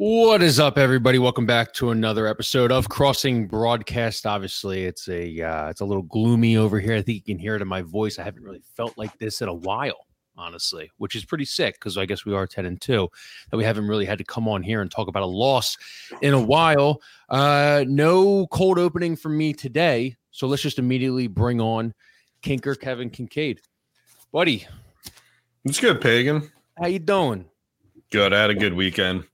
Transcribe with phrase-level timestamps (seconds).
[0.00, 1.18] What is up, everybody?
[1.18, 4.26] Welcome back to another episode of Crossing Broadcast.
[4.26, 6.94] Obviously, it's a uh, it's a little gloomy over here.
[6.94, 8.16] I think you can hear it in my voice.
[8.16, 10.06] I haven't really felt like this in a while,
[10.36, 13.08] honestly, which is pretty sick because I guess we are ten and two.
[13.50, 15.76] That we haven't really had to come on here and talk about a loss
[16.22, 17.02] in a while.
[17.28, 21.92] Uh, no cold opening for me today, so let's just immediately bring on
[22.44, 23.58] Kinker Kevin Kinkead,
[24.30, 24.64] buddy.
[25.64, 26.52] It's good, Pagan.
[26.78, 27.46] How you doing?
[28.12, 28.32] Good.
[28.32, 29.24] I had a good weekend.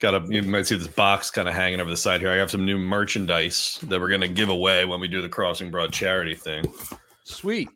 [0.00, 2.30] Got a you might see this box kind of hanging over the side here.
[2.30, 5.70] I have some new merchandise that we're gonna give away when we do the Crossing
[5.70, 6.72] Broad charity thing.
[7.24, 7.68] Sweet.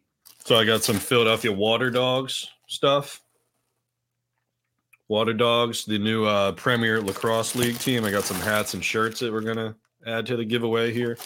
[0.44, 3.22] So I got some Philadelphia Water Dogs stuff.
[5.08, 8.04] Water Dogs, the new uh, Premier Lacrosse League team.
[8.04, 9.74] I got some hats and shirts that we're gonna
[10.06, 11.18] add to the giveaway here.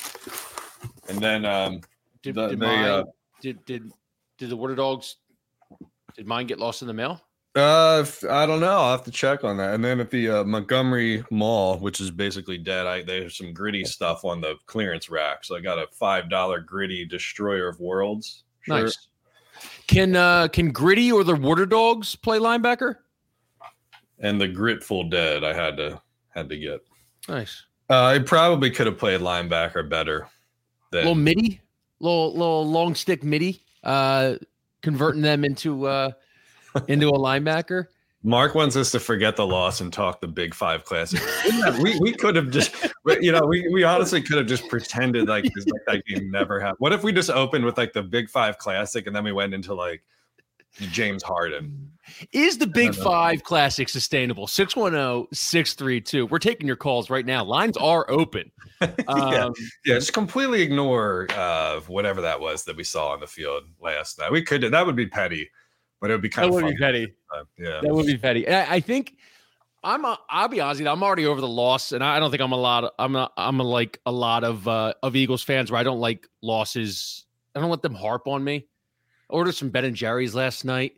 [1.09, 1.80] And then um,
[2.23, 3.05] Did, The- did, they, mine, uh,
[3.43, 3.93] did did
[4.38, 5.16] did the water dogs?
[6.16, 7.21] Did mine get lost in the mail?
[7.56, 8.77] Uh, if- I don't know.
[8.77, 9.74] I'll have to check on that.
[9.74, 13.84] And then at the uh, Montgomery Mall, which is basically dead, I there's some gritty
[13.84, 15.45] stuff on the clearance rack.
[15.45, 18.45] So I got a five dollar gritty Destroyer of Worlds.
[18.63, 18.85] shirt.
[18.85, 19.09] Nice.
[19.87, 22.96] Can uh can Gritty or the Water Dogs play linebacker?
[24.18, 26.01] And the Gritful Dead, I had to
[26.35, 26.80] had to get.
[27.29, 27.65] Nice.
[27.88, 30.29] Uh, I probably could have played linebacker better.
[30.91, 31.60] Than, little middie,
[32.01, 33.63] little little long stick middie.
[33.82, 34.35] Uh,
[34.82, 36.10] converting them into uh
[36.88, 37.87] into a linebacker.
[38.23, 41.21] Mark wants us to forget the loss and talk the Big Five Classic.
[41.80, 42.74] we we could have just,
[43.21, 46.59] you know, we, we honestly could have just pretended like this like that game never
[46.59, 46.79] happened.
[46.80, 49.54] What if we just opened with like the Big Five Classic and then we went
[49.54, 50.02] into like
[50.73, 51.93] James Harden?
[52.32, 52.95] Is the Big.
[52.95, 54.45] Five Classic sustainable?
[54.45, 56.27] oh, 610 632.
[56.27, 57.45] We're taking your calls right now.
[57.45, 58.51] Lines are open.
[59.09, 59.54] Um,
[59.87, 64.19] Yeah, just completely ignore uh, whatever that was that we saw on the field last
[64.19, 64.31] night.
[64.31, 65.50] We could that would be petty,
[66.00, 67.15] but it would be kind that of would be petty.
[67.59, 67.81] Yeah.
[67.83, 68.47] That would be petty.
[68.47, 69.16] And I, I think
[69.83, 70.05] I'm.
[70.05, 70.83] A, I'll be honest.
[70.83, 72.84] I'm already over the loss, and I don't think I'm a lot.
[72.84, 73.33] Of, I'm not.
[73.37, 77.25] I'm a, like a lot of uh, of Eagles fans where I don't like losses.
[77.55, 78.66] I don't let them harp on me.
[79.28, 80.94] Ordered some Ben and Jerry's last night.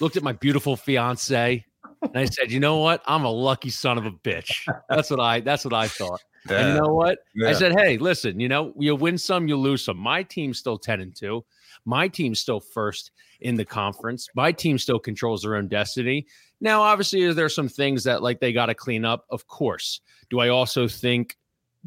[0.00, 1.64] Looked at my beautiful fiance,
[2.02, 3.02] and I said, "You know what?
[3.06, 5.40] I'm a lucky son of a bitch." That's what I.
[5.40, 6.20] That's what I thought.
[6.48, 7.18] And you know what?
[7.46, 9.98] I said, hey, listen, you know, you win some, you lose some.
[9.98, 11.44] My team's still 10 and 2.
[11.84, 13.10] My team's still first
[13.40, 14.28] in the conference.
[14.34, 16.26] My team still controls their own destiny.
[16.60, 20.00] Now, obviously, there's some things that like they got to clean up, of course.
[20.28, 21.36] Do I also think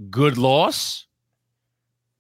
[0.10, 1.06] good loss?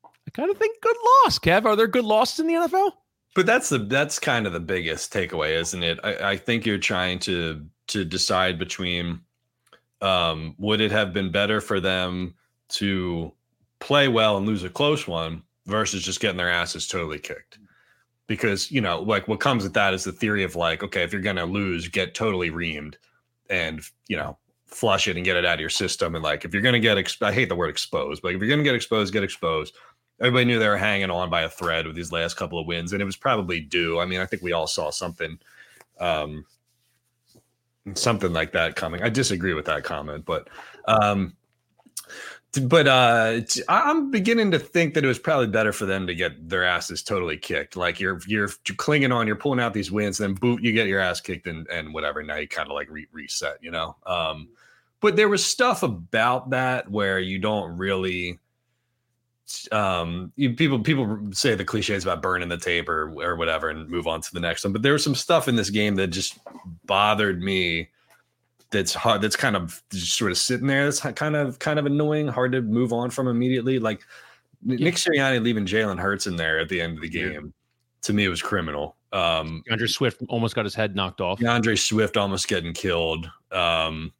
[0.05, 1.65] I kind of think good loss, Kev.
[1.65, 2.91] Are there good losses in the NFL?
[3.35, 5.99] But that's the that's kind of the biggest takeaway, isn't it?
[6.03, 9.21] I, I think you're trying to to decide between
[10.01, 12.35] um, would it have been better for them
[12.69, 13.31] to
[13.79, 17.57] play well and lose a close one versus just getting their asses totally kicked.
[18.27, 21.11] Because you know, like what comes with that is the theory of like, okay, if
[21.11, 22.95] you're gonna lose, get totally reamed,
[23.49, 26.15] and you know, flush it and get it out of your system.
[26.15, 28.63] And like, if you're gonna get, I hate the word exposed, but if you're gonna
[28.63, 29.73] get exposed, get exposed
[30.19, 32.93] everybody knew they were hanging on by a thread with these last couple of wins,
[32.93, 33.99] and it was probably due.
[33.99, 35.37] I mean, I think we all saw something,
[35.99, 36.45] um,
[37.93, 39.01] something like that coming.
[39.01, 40.49] I disagree with that comment, but,
[40.87, 41.35] um,
[42.61, 46.49] but uh, I'm beginning to think that it was probably better for them to get
[46.49, 47.75] their asses totally kicked.
[47.75, 50.99] Like you're you're clinging on, you're pulling out these wins, then boot, you get your
[50.99, 52.21] ass kicked, and and whatever.
[52.23, 53.95] Now you kind of like re- reset, you know.
[54.05, 54.49] Um,
[54.99, 58.39] but there was stuff about that where you don't really
[59.73, 63.89] um you, people people say the cliches about burning the tape or, or whatever and
[63.89, 66.07] move on to the next one but there was some stuff in this game that
[66.07, 66.39] just
[66.85, 67.89] bothered me
[68.73, 71.85] that's hard that's kind of just sort of sitting there that's kind of kind of
[71.85, 74.01] annoying hard to move on from immediately like
[74.61, 77.53] Nick Sirianni leaving Jalen Hurts in there at the end of the game
[78.01, 81.39] to me it was criminal um Andrew Swift almost got his head knocked off.
[81.39, 83.29] D'Andre Swift almost getting killed.
[83.51, 84.11] Um,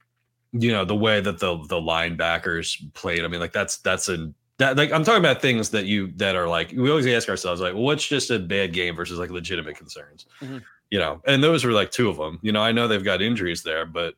[0.53, 3.25] you know, the way that the the linebackers played.
[3.25, 6.35] I mean, like that's that's a that like I'm talking about things that you that
[6.35, 9.75] are like we always ask ourselves like, what's just a bad game versus like legitimate
[9.75, 10.27] concerns?
[10.41, 10.61] Mhm.
[10.91, 12.37] You know, and those were like two of them.
[12.43, 14.13] You know, I know they've got injuries there, but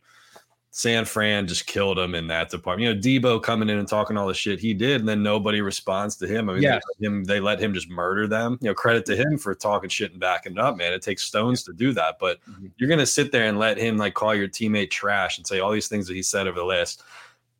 [0.77, 2.81] San Fran just killed him in that department.
[2.85, 2.99] You know,
[3.31, 6.27] Deebo coming in and talking all the shit he did, and then nobody responds to
[6.27, 6.49] him.
[6.49, 6.83] I mean, Yes.
[6.99, 8.57] they, let him they let him just murder them.
[8.61, 10.91] You know, credit to him for talking shit and backing up, man.
[10.91, 12.71] It takes stones to do that, but Mhm.
[12.75, 15.71] you're gonna sit there and let him like call your teammate trash and say all
[15.71, 17.01] these things that he said over the last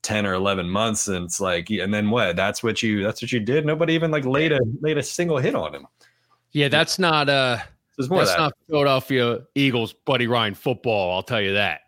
[0.02, 3.32] 10 or 11 months and it's like and then what that's what you that's what
[3.32, 5.88] you did nobody even like laid a laid a single hit on him
[6.52, 7.60] Yeah, that's not uh
[7.98, 11.16] there's more That's that not Philadelphia Eagles, Buddy Ryan football.
[11.16, 11.80] I'll tell you that.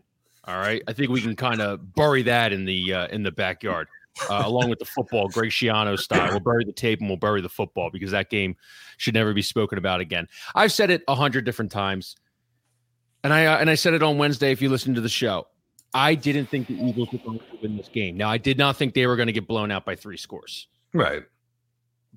[0.48, 3.32] All right, I think we can kind of bury that in the uh, in the
[3.32, 3.90] backyard,
[4.30, 6.30] uh, along with the football, Graciano style.
[6.30, 8.56] We'll bury the tape and we'll bury the football because that game
[8.96, 10.28] should never be spoken about again.
[10.56, 12.16] I've said it a hundred different times,
[13.26, 14.52] and I uh, and I said it on Wednesday.
[14.52, 15.48] If you listen to the show,
[15.94, 18.16] I didn't think the Eagles were going to win this game.
[18.16, 20.68] Now, I did not think they were going to get blown out by three scores.
[20.94, 21.24] Right.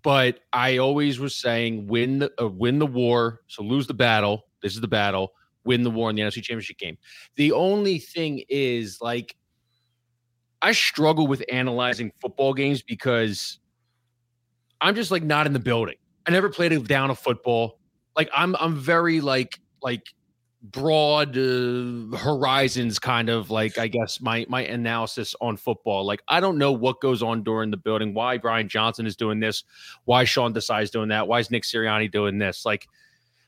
[0.02, 4.44] But I always was saying win the uh, win the war, so lose the battle.
[4.62, 5.32] This is the battle.
[5.64, 6.96] Win the war in the NFC Championship game.
[7.36, 9.36] The only thing is like
[10.62, 13.58] I struggle with analyzing football games because
[14.80, 15.96] I'm just like not in the building.
[16.26, 17.78] I never played a down of football.
[18.16, 20.02] Like I'm I'm very like like
[20.62, 26.38] broad uh, horizons kind of like i guess my my analysis on football like i
[26.38, 29.64] don't know what goes on during the building why brian johnson is doing this
[30.04, 32.86] why sean desai is doing that why is nick sirianni doing this like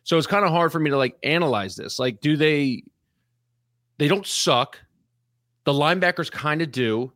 [0.04, 2.82] so it's kind of hard for me to like analyze this like do they
[3.98, 4.78] they don't suck
[5.64, 7.12] the linebackers kind of do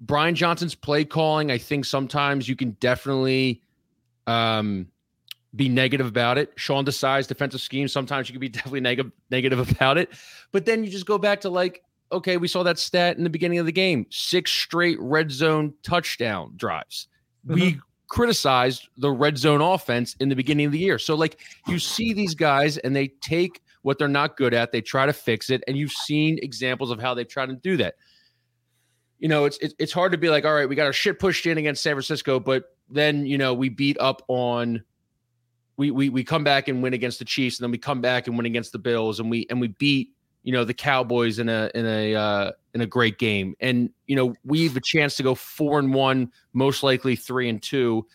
[0.00, 3.62] brian johnson's play calling i think sometimes you can definitely
[4.26, 4.86] um
[5.56, 6.52] be negative about it.
[6.56, 10.10] Sean Desai's defensive scheme, sometimes you can be definitely negative negative about it.
[10.52, 11.82] But then you just go back to like,
[12.12, 14.06] okay, we saw that stat in the beginning of the game.
[14.10, 17.08] Six straight red zone touchdown drives.
[17.46, 17.54] Mm-hmm.
[17.54, 20.98] We criticized the red zone offense in the beginning of the year.
[20.98, 24.80] So like you see these guys and they take what they're not good at, they
[24.80, 27.94] try to fix it, and you've seen examples of how they've tried to do that.
[29.18, 31.46] You know, it's it's hard to be like, all right, we got our shit pushed
[31.46, 34.82] in against San Francisco, but then you know we beat up on
[35.76, 38.26] we we we come back and win against the Chiefs, and then we come back
[38.26, 40.15] and win against the Bills, and we and we beat
[40.46, 44.14] you know the Cowboys in a in a uh, in a great game, and you
[44.14, 48.06] know we have a chance to go four and one, most likely three and two,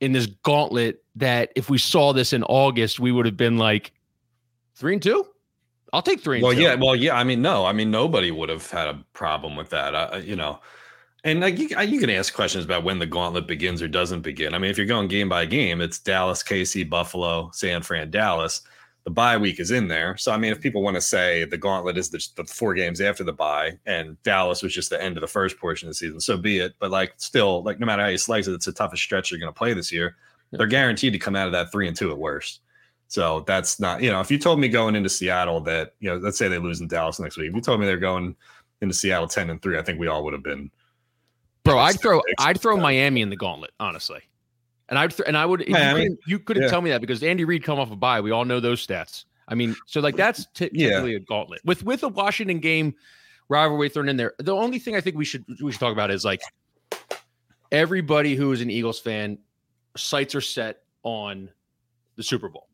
[0.00, 1.02] in this gauntlet.
[1.16, 3.92] That if we saw this in August, we would have been like
[4.76, 5.26] three and two.
[5.92, 6.40] I'll take three.
[6.40, 6.60] well, two.
[6.60, 7.16] yeah, well, yeah.
[7.16, 9.96] I mean, no, I mean nobody would have had a problem with that.
[9.96, 10.60] Uh, you know,
[11.24, 14.54] and like you, you can ask questions about when the gauntlet begins or doesn't begin.
[14.54, 18.62] I mean, if you're going game by game, it's Dallas, KC, Buffalo, San Fran, Dallas.
[19.08, 20.18] The bye week is in there.
[20.18, 23.00] So I mean, if people want to say the gauntlet is the, the four games
[23.00, 25.94] after the bye, and Dallas was just the end of the first portion of the
[25.94, 26.74] season, so be it.
[26.78, 29.40] But like, still, like no matter how you slice it, it's the toughest stretch you're
[29.40, 30.16] going to play this year.
[30.50, 32.60] They're guaranteed to come out of that three and two at worst.
[33.06, 36.18] So that's not, you know, if you told me going into Seattle that, you know,
[36.18, 38.36] let's say they lose in Dallas next week, if you told me they're going
[38.82, 40.70] into Seattle 10 and 3, I think we all would have been
[41.64, 44.20] Bro, I'd throw I'd throw Miami in the gauntlet, honestly.
[44.88, 46.68] And I'd th- and I would you couldn't, you couldn't yeah.
[46.70, 48.20] tell me that because Andy Reid come off a bye.
[48.20, 49.24] We all know those stats.
[49.46, 51.16] I mean, so like that's t- typically yeah.
[51.16, 52.94] a gauntlet with with a Washington game
[53.48, 54.34] rivalry thrown in there.
[54.38, 56.40] The only thing I think we should we should talk about is like
[57.72, 59.38] everybody who is an Eagles fan,
[59.96, 61.50] sights are set on
[62.16, 62.68] the Super Bowl.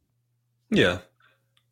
[0.70, 0.98] Yeah.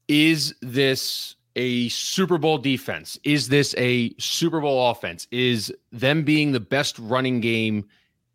[0.08, 3.18] Is this a Super Bowl defense?
[3.24, 5.26] Is this a Super Bowl offense?
[5.30, 7.86] Is them being the best running game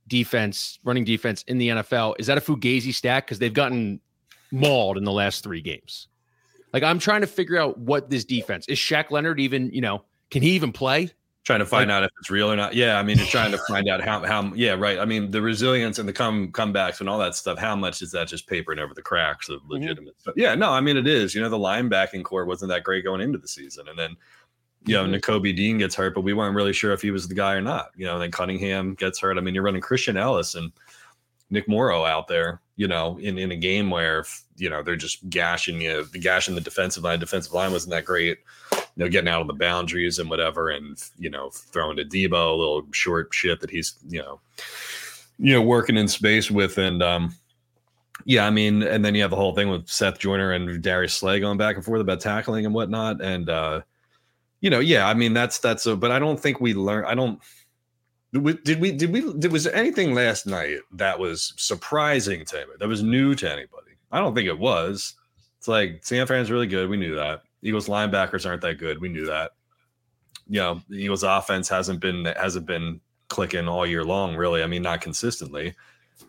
[0.08, 2.16] defense, running defense in the NFL?
[2.20, 3.26] Is that a Fugazi stack?
[3.26, 4.00] Because they've gotten
[4.52, 6.08] mauled in the last three games.
[6.74, 8.78] Like I'm trying to figure out what this defense is.
[8.78, 11.12] Shaq Leonard even, you know, can he even play?
[11.48, 12.76] trying to find like, out if it's real or not.
[12.76, 15.00] Yeah, I mean, trying to find out how how yeah, right.
[15.00, 17.58] I mean, the resilience and the come comebacks and all that stuff.
[17.58, 19.72] How much is that just papering over the cracks of mm-hmm.
[19.72, 20.20] legitimate mm-hmm.
[20.20, 20.34] stuff?
[20.36, 21.34] Yeah, no, I mean it is.
[21.34, 24.18] You know, the linebacking corps wasn't that great going into the season, and then
[24.88, 25.14] you know, mm-hmm.
[25.14, 27.62] Nakobe Dean gets hurt, but we weren't really sure if he was the guy or
[27.62, 27.92] not.
[27.96, 29.38] You know, then Cunningham gets hurt.
[29.38, 30.72] I mean, you're running Christian Ellis and
[31.50, 34.26] Nick Morrow out there, you know, in, in a game where,
[34.56, 37.20] you know, they're just gashing you, the gashing the defensive line.
[37.20, 38.40] Defensive line wasn't that great
[38.98, 42.34] you know, getting out of the boundaries and whatever, and you know, throwing to Deebo,
[42.34, 44.40] a little short shit that he's you know,
[45.38, 47.36] you know, working in space with, and um,
[48.26, 51.14] yeah, I mean, and then you have the whole thing with Seth Joyner and Darius
[51.14, 53.82] Slay going back and forth about tackling and whatnot, and uh,
[54.62, 57.06] you know, yeah, I mean, that's that's a, but I don't think we learn.
[57.06, 57.40] I don't.
[58.34, 58.44] Did
[58.82, 63.02] we, did we did was anything last night that was surprising to me that was
[63.02, 63.94] new to anybody?
[64.12, 65.16] I don't think it was.
[65.58, 66.90] It's like San Fran's really good.
[66.90, 67.44] We knew that.
[67.62, 69.02] Eagles linebackers aren't that good.
[69.02, 69.52] We knew that.
[70.48, 73.00] You know, the Eagles offense hasn't been hasn't been
[73.30, 74.64] clicking all year long, really.
[74.64, 75.74] I mean, not consistently.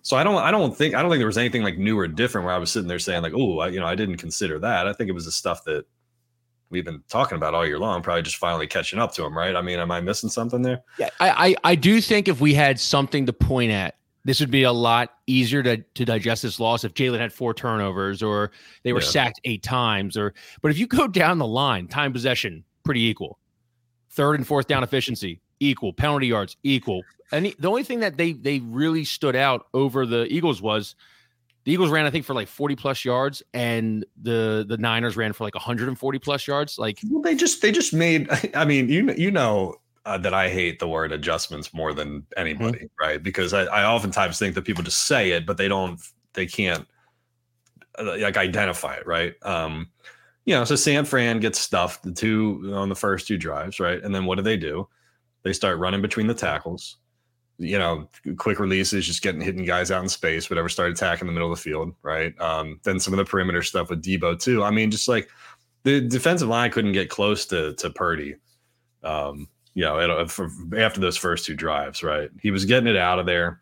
[0.02, 2.08] So I don't I don't think I don't think there was anything like new or
[2.08, 4.87] different where I was sitting there saying like, oh, you know, I didn't consider that.
[4.87, 5.85] I think it was the stuff that
[6.70, 9.56] we've been talking about all year long, probably just finally catching up to him, right?
[9.56, 10.82] I mean, am I missing something there?
[10.98, 13.98] Yeah, I I, I do think if we had something to point at
[14.28, 17.54] this would be a lot easier to, to digest this loss if Jalen had four
[17.54, 18.50] turnovers or
[18.82, 19.06] they were yeah.
[19.06, 23.38] sacked eight times or but if you go down the line, time possession pretty equal.
[24.10, 27.02] Third and fourth down efficiency equal, penalty yards equal.
[27.32, 30.94] And the only thing that they they really stood out over the Eagles was
[31.68, 35.34] the Eagles ran I think for like 40 plus yards and the the Niners ran
[35.34, 36.78] for like 140 plus yards.
[36.78, 40.48] Like well, they just they just made I mean, you you know uh, that I
[40.48, 43.04] hate the word adjustments more than anybody, mm-hmm.
[43.04, 43.22] right?
[43.22, 46.00] Because I, I oftentimes think that people just say it, but they don't,
[46.32, 46.88] they can't
[47.98, 49.34] uh, like identify it, right?
[49.42, 49.90] Um,
[50.46, 54.02] you know, so San Fran gets stuffed the two on the first two drives, right?
[54.02, 54.88] And then what do they do?
[55.42, 56.96] They start running between the tackles.
[57.58, 61.32] You know, quick releases, just getting hitting guys out in space, whatever, start attacking the
[61.32, 62.38] middle of the field, right?
[62.40, 64.62] Um, then some of the perimeter stuff with Deebo too.
[64.62, 65.28] I mean, just like
[65.82, 68.36] the defensive line couldn't get close to to Purdy.
[69.02, 69.98] Um, you know,
[70.76, 72.30] after those first two drives, right?
[72.40, 73.60] He was getting it out of there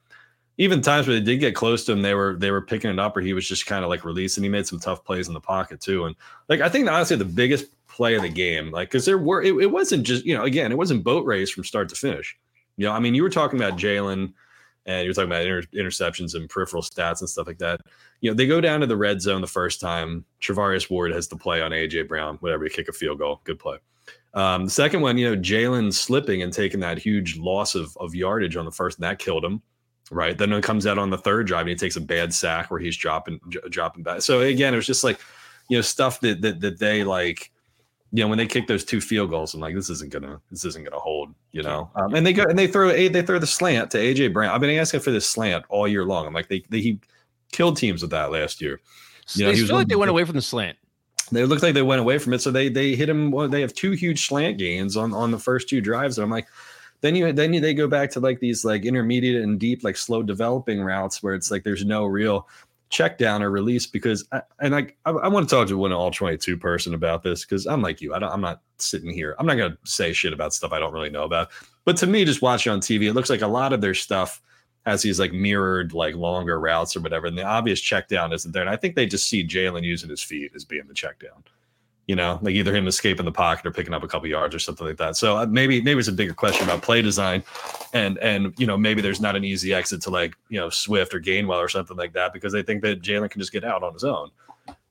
[0.59, 2.99] even times where they did get close to him, they were they were picking it
[2.99, 4.43] up, or he was just kind of like releasing.
[4.43, 6.17] He made some tough plays in the pocket too, and
[6.49, 9.55] like I think honestly the biggest play of the game, like because there were it,
[9.57, 12.37] it, wasn't just you know again it wasn't boat race from start to finish.
[12.77, 14.33] You know, I mean you were talking about Jalen,
[14.87, 17.81] and you were talking about inter- interceptions and peripheral stats and stuff like that.
[18.21, 20.25] You know, they go down to the red zone the first time.
[20.41, 23.59] Charvarius Ward has the play on AJ Brown, whatever, you kick a field goal, good
[23.59, 23.79] play.
[24.35, 28.15] Um, the second one, you know, Jalen slipping and taking that huge loss of of
[28.15, 29.63] yardage on the first, and that killed him
[30.11, 30.37] right?
[30.37, 32.81] Then it comes out on the third drive and he takes a bad sack where
[32.81, 34.23] he's dropping j- dropping back.
[34.23, 35.21] So again, it was just like
[35.69, 37.53] you know stuff that that that they like.
[38.17, 40.65] You know, when they kick those two field goals, I'm like, this isn't gonna, this
[40.65, 41.35] isn't gonna hold.
[41.53, 43.99] You know, um, and they go and they throw a they throw the slant to
[43.99, 44.55] AJ Brown.
[44.55, 46.27] I've been asking for this slant all year long.
[46.27, 47.01] I'm like, they, they he
[47.53, 48.81] killed teams with that last year.
[49.35, 50.79] You know, they feel like they went away from the slant.
[51.33, 53.31] They looked like they went away from it, so they they hit him.
[53.31, 56.31] Well, they have two huge slant gains on on the first two drives, and I'm
[56.31, 56.47] like,
[57.01, 59.97] then you then you, they go back to like these like intermediate and deep like
[59.97, 62.49] slow developing routes where it's like there's no real
[62.89, 65.93] check down or release because I, and I, I, I want to talk to one
[65.93, 69.35] all 22 person about this because I'm like you I don't, I'm not sitting here
[69.39, 71.51] I'm not gonna say shit about stuff I don't really know about.
[71.85, 74.41] But to me just watching on TV it looks like a lot of their stuff
[74.85, 78.53] has these like mirrored like longer routes or whatever and the obvious check down isn't
[78.53, 81.19] there and I think they just see Jalen using his feet as being the check
[81.19, 81.43] down
[82.07, 84.61] you know, like either him escaping the pocket or picking up a couple yards or
[84.61, 85.17] something like that.
[85.17, 87.43] So uh, maybe maybe it's a bigger question about play design,
[87.93, 91.15] and and you know maybe there's not an easy exit to like you know Swift
[91.15, 93.83] or Gainwell or something like that because they think that Jalen can just get out
[93.83, 94.31] on his own.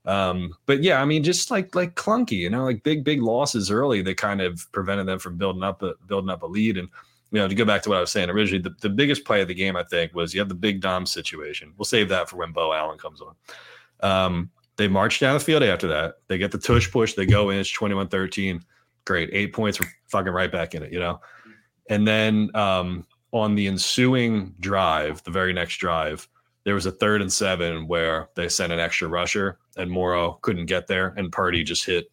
[0.04, 3.70] Um, but yeah, I mean, just like like clunky, you know, like big big losses
[3.70, 6.76] early that kind of prevented them from building up a building up a lead.
[6.76, 6.88] And
[7.32, 9.40] you know, to go back to what I was saying originally, the, the biggest play
[9.40, 11.72] of the game I think was you have the big Dom situation.
[11.76, 13.34] We'll save that for when Beau Allen comes on.
[14.00, 16.16] Um, they march down the field after that.
[16.28, 17.14] They get the tush push.
[17.14, 17.58] They go in.
[17.58, 18.62] It's 21 13.
[19.04, 19.30] Great.
[19.32, 19.80] Eight points.
[19.80, 21.20] We're fucking right back in it, you know?
[21.88, 26.28] And then um, on the ensuing drive, the very next drive,
[26.64, 30.66] there was a third and seven where they sent an extra rusher and Morrow couldn't
[30.66, 31.14] get there.
[31.16, 32.10] And Purdy just hit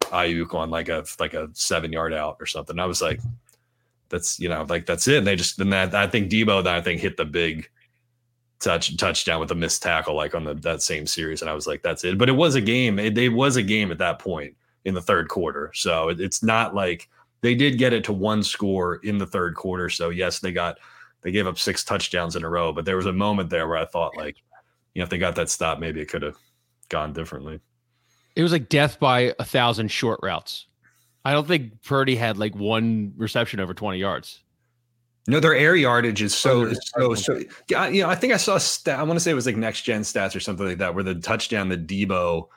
[0.00, 2.78] Aiyuk on like a like a seven yard out or something.
[2.78, 3.20] I was like,
[4.10, 5.16] that's you know, like that's it.
[5.16, 7.68] And they just then that I think Deebo that I think hit the big
[8.60, 11.42] touch touchdown with a missed tackle like on the that same series.
[11.42, 12.18] And i was like that's it.
[12.18, 15.02] But it was a game it, it was a game at that point in the
[15.02, 15.70] third quarter.
[15.74, 17.08] So it, it's not like
[17.40, 19.88] they did get it to one score in the third quarter.
[19.90, 20.78] So yes they got
[21.22, 23.78] they gave up six touchdowns in a row but there was a moment there where
[23.78, 24.36] i thought like
[24.92, 26.36] you know if they got that stop maybe it could have
[26.88, 27.60] gone differently.
[28.36, 30.66] It was like death by a thousand short routes.
[31.24, 34.43] I don't think purdy had like one reception over 20 yards
[35.26, 37.40] no, their air yardage is so so so.
[37.68, 38.98] Yeah, you know, I think I saw stat.
[38.98, 41.04] I want to say it was like next gen stats or something like that, where
[41.04, 42.48] the touchdown that Deebo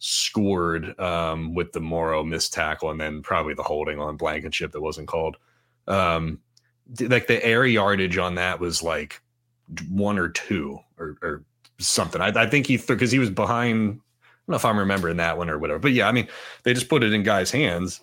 [0.00, 4.80] scored um, with the Morrow missed tackle and then probably the holding on Blankenship that
[4.80, 5.36] wasn't called.
[5.86, 6.40] Um,
[7.00, 9.20] like the air yardage on that was like
[9.88, 11.44] one or two or, or
[11.78, 12.20] something.
[12.20, 13.90] I, I, think he threw because he was behind.
[13.90, 14.00] I don't
[14.48, 16.28] know if I'm remembering that one or whatever, but yeah, I mean,
[16.62, 18.00] they just put it in guys' hands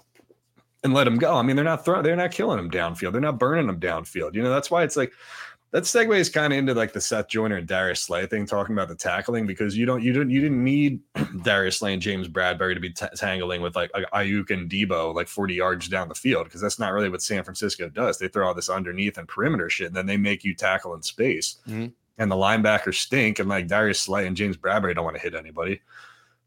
[0.86, 1.36] and let him go.
[1.36, 3.12] I mean, they're not throwing, they're not killing him downfield.
[3.12, 4.36] They're not burning him downfield.
[4.36, 5.12] You know, that's why it's like
[5.72, 8.88] that segues kind of into like the Seth Joyner and Darius Slay thing, talking about
[8.88, 11.00] the tackling because you don't, you didn't, you didn't need
[11.42, 15.28] Darius Slay and James Bradberry to be t- tangling with like, Aiyuk and Deebo like
[15.28, 18.20] 40 yards down the field because that's not really what San Francisco does.
[18.20, 21.02] They throw all this underneath and perimeter shit, and then they make you tackle in
[21.02, 21.58] space.
[21.68, 21.88] Mm-hmm.
[22.20, 25.34] And the linebackers stink, and like Darius Slay and James Bradberry don't want to hit
[25.34, 25.82] anybody.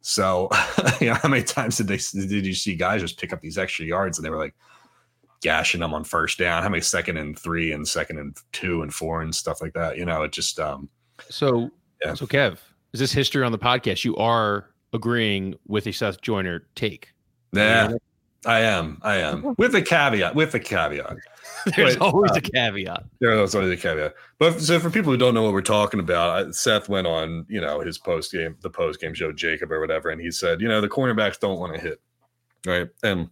[0.00, 0.48] So,
[1.00, 3.58] you know, how many times did they did you see guys just pick up these
[3.58, 4.54] extra yards and they were like
[5.42, 6.62] gashing them on first down?
[6.62, 9.96] How many second and three and second and two and four and stuff like that?
[9.96, 10.88] You know, it just um.
[11.28, 11.70] So
[12.02, 12.14] yeah.
[12.14, 12.58] So Kev,
[12.92, 14.04] is this history on the podcast?
[14.04, 17.12] You are agreeing with a Seth Joyner take?
[17.52, 17.92] Yeah,
[18.46, 18.98] I am.
[19.02, 20.34] I am with a caveat.
[20.34, 21.16] With a caveat.
[21.76, 23.04] There's but, always uh, a caveat.
[23.20, 24.14] There's always a caveat.
[24.38, 27.60] But so for people who don't know what we're talking about, Seth went on, you
[27.60, 30.68] know, his post game, the post game show, Jacob or whatever, and he said, you
[30.68, 32.00] know, the cornerbacks don't want to hit,
[32.66, 32.88] right?
[33.02, 33.28] And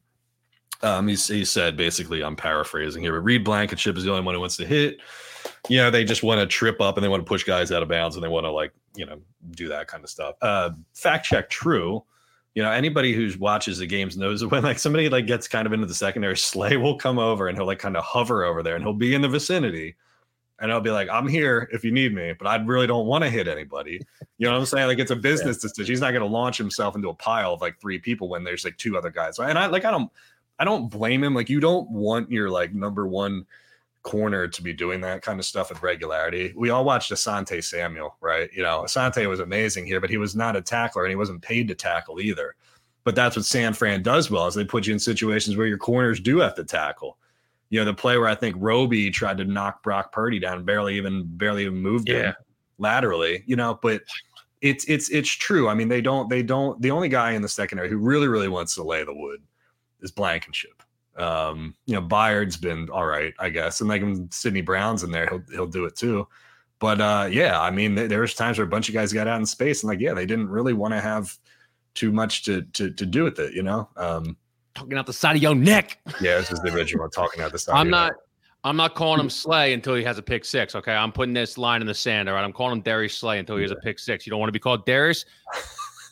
[0.82, 4.34] um, he, he said basically, I'm paraphrasing here, but Reed Blankenship is the only one
[4.34, 4.98] who wants to hit.
[5.68, 7.82] You know, they just want to trip up and they want to push guys out
[7.82, 9.20] of bounds and they want to like, you know,
[9.52, 10.34] do that kind of stuff.
[10.42, 12.04] Uh, fact check true
[12.56, 15.74] you know, anybody who watches the games knows when like somebody like gets kind of
[15.74, 18.74] into the secondary, Slay will come over and he'll like kind of hover over there
[18.74, 19.94] and he'll be in the vicinity
[20.58, 23.24] and I'll be like, I'm here if you need me, but I really don't want
[23.24, 24.00] to hit anybody.
[24.38, 24.86] You know what I'm saying?
[24.86, 25.68] Like it's a business yeah.
[25.68, 25.92] decision.
[25.92, 28.64] He's not going to launch himself into a pile of like three people when there's
[28.64, 29.38] like two other guys.
[29.38, 30.10] And I like I don't
[30.58, 31.34] I don't blame him.
[31.34, 33.44] Like you don't want your like number one
[34.06, 36.54] corner to be doing that kind of stuff with regularity.
[36.56, 38.48] We all watched Asante Samuel, right?
[38.52, 41.42] You know, Asante was amazing here, but he was not a tackler and he wasn't
[41.42, 42.54] paid to tackle either.
[43.02, 45.76] But that's what San Fran does well is they put you in situations where your
[45.76, 47.18] corners do have to tackle.
[47.68, 50.96] You know, the play where I think Roby tried to knock Brock Purdy down, barely
[50.96, 52.22] even barely even moved yeah.
[52.22, 52.34] him
[52.78, 54.02] laterally, you know, but
[54.60, 55.68] it's it's it's true.
[55.68, 58.48] I mean, they don't they don't the only guy in the secondary who really, really
[58.48, 59.42] wants to lay the wood
[60.00, 60.75] is Blankenship.
[61.18, 65.10] Um, you know, Byard's been all right, I guess, and like when Sydney Brown's in
[65.10, 66.28] there, he'll he'll do it too.
[66.78, 69.40] But uh, yeah, I mean, there was times where a bunch of guys got out
[69.40, 71.36] in space, and like, yeah, they didn't really want to have
[71.94, 73.88] too much to to to do with it, you know.
[73.96, 74.36] Um,
[74.74, 75.98] talking out the side of your neck.
[76.20, 77.74] Yeah, this is the original talking out the side.
[77.74, 78.08] I'm not.
[78.08, 78.16] Neck.
[78.64, 80.74] I'm not calling him Slay until he has a pick six.
[80.74, 82.28] Okay, I'm putting this line in the sand.
[82.28, 84.26] All right, I'm calling him Darius Slay until he has a pick six.
[84.26, 85.24] You don't want to be called Darius.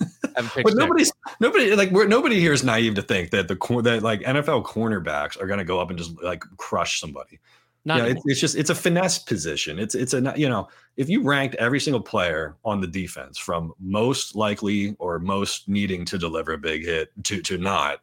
[0.62, 4.20] but nobody's nobody like we're, nobody here is naive to think that the that like
[4.20, 7.38] NFL cornerbacks are going to go up and just like crush somebody.
[7.86, 9.78] Not yeah, it's, it's, just it's a finesse position.
[9.78, 13.74] It's it's a you know if you ranked every single player on the defense from
[13.78, 18.00] most likely or most needing to deliver a big hit to to not,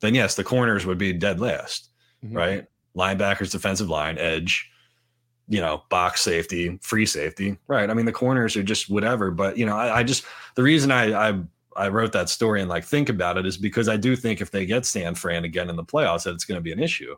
[0.00, 1.88] then yes, the corners would be dead last,
[2.24, 2.36] mm-hmm.
[2.36, 2.66] right?
[2.94, 4.70] Linebackers, defensive line, edge,
[5.48, 7.90] you know, box safety, free safety, right?
[7.90, 9.30] I mean, the corners are just whatever.
[9.30, 10.24] But you know, I, I just
[10.54, 11.40] the reason I, I
[11.76, 14.50] I wrote that story and like think about it is because I do think if
[14.50, 17.16] they get San Fran again in the playoffs, that it's going to be an issue.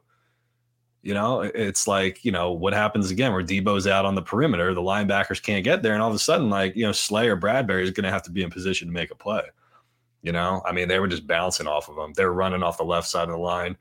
[1.02, 4.74] You know, it's like, you know, what happens again where Deebo's out on the perimeter,
[4.74, 7.84] the linebackers can't get there, and all of a sudden, like, you know, Slayer Bradberry
[7.84, 9.42] is going to have to be in position to make a play.
[10.22, 12.12] You know, I mean, they were just bouncing off of them.
[12.14, 13.76] They were running off the left side of the line.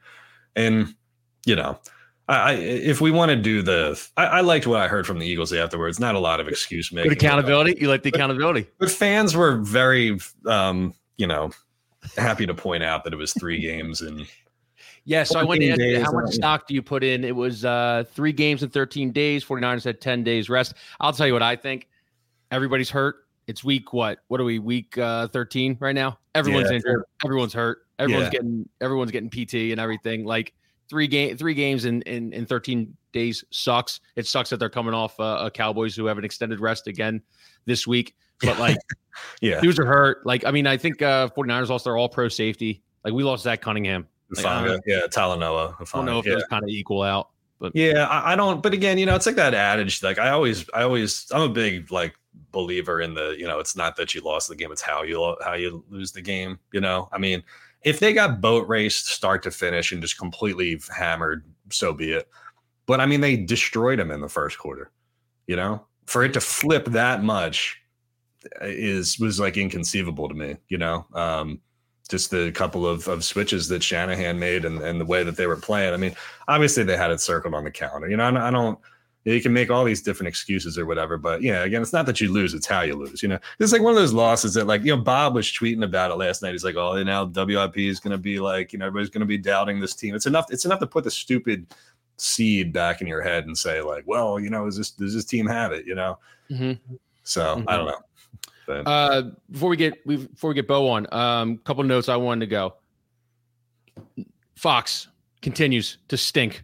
[0.56, 0.94] And,
[1.48, 1.80] you know,
[2.28, 5.28] I, if we want to do the, I, I, liked what I heard from the
[5.28, 6.00] Eagles afterwards.
[6.00, 7.10] Not a lot of excuse making.
[7.10, 7.78] Good accountability.
[7.80, 8.68] You like the accountability.
[8.80, 10.18] But, fans were very,
[10.48, 11.52] um, you know,
[12.18, 14.26] happy to point out that it was three games and.
[15.08, 17.24] Yeah, so I went to days, how much stock do you put in?
[17.24, 19.46] It was uh, three games in 13 days.
[19.46, 20.74] 49ers had 10 days rest.
[21.00, 21.88] I'll tell you what I think.
[22.50, 23.18] Everybody's hurt.
[23.46, 24.20] It's week what?
[24.30, 24.58] What are we?
[24.58, 26.18] Week uh, 13 right now.
[26.34, 27.04] Everyone's yeah, injured.
[27.24, 27.86] Everyone's hurt.
[28.00, 28.32] Everyone's yeah.
[28.32, 30.26] getting everyone's getting PT and everything.
[30.26, 30.54] Like
[30.90, 34.00] three game three games in, in in 13 days sucks.
[34.16, 37.22] It sucks that they're coming off uh, a Cowboys who have an extended rest again
[37.66, 38.16] this week.
[38.42, 38.78] But like,
[39.42, 40.26] yeah, dudes are hurt.
[40.26, 42.82] Like, I mean, I think uh 49ers lost their all pro safety.
[43.04, 44.08] Like we lost Zach Cunningham.
[44.32, 45.76] Like, yeah, Talanoa.
[45.80, 46.34] I don't know if yeah.
[46.34, 47.30] those kind of equal out.
[47.60, 48.62] But yeah, I, I don't.
[48.62, 50.04] But again, you know, it's like that adage.
[50.04, 52.16] Like I always, I always, I'm a big like
[52.52, 53.36] believer in the.
[53.38, 56.12] You know, it's not that you lost the game; it's how you how you lose
[56.12, 56.60] the game.
[56.74, 57.44] You know, I mean,
[57.86, 62.28] if they got boat raced start to finish and just completely hammered, so be it.
[62.88, 64.92] But I mean, they destroyed them in the first quarter.
[65.48, 67.80] You know, for it to flip that much
[68.62, 70.58] is was like inconceivable to me.
[70.68, 71.62] You know, um,
[72.10, 75.48] just the couple of, of switches that Shanahan made and, and the way that they
[75.48, 75.94] were playing.
[75.94, 76.16] I mean,
[76.48, 78.10] obviously they had it circled on the calendar.
[78.10, 78.80] You know, I, I don't
[79.34, 82.22] you can make all these different excuses or whatever, but yeah, again, it's not that
[82.22, 83.24] you lose, it's how you lose.
[83.24, 85.84] You know, it's like one of those losses that, like, you know, Bob was tweeting
[85.84, 86.52] about it last night.
[86.52, 89.26] He's like, oh, now WIP is going to be like, you know, everybody's going to
[89.26, 90.14] be doubting this team.
[90.14, 90.46] It's enough.
[90.52, 91.66] It's enough to put the stupid
[92.18, 95.26] seed back in your head and say, like, well, you know, is this does this
[95.26, 95.88] team have it?
[95.88, 96.20] You know,
[96.52, 96.74] mm-hmm.
[97.24, 97.70] so mm-hmm.
[97.70, 98.02] I don't know.
[98.68, 98.88] But.
[98.88, 102.42] Uh, before we get we before we get Beau on, um, couple notes I wanted
[102.42, 102.76] to go.
[104.56, 105.08] Fox
[105.42, 106.64] continues to stink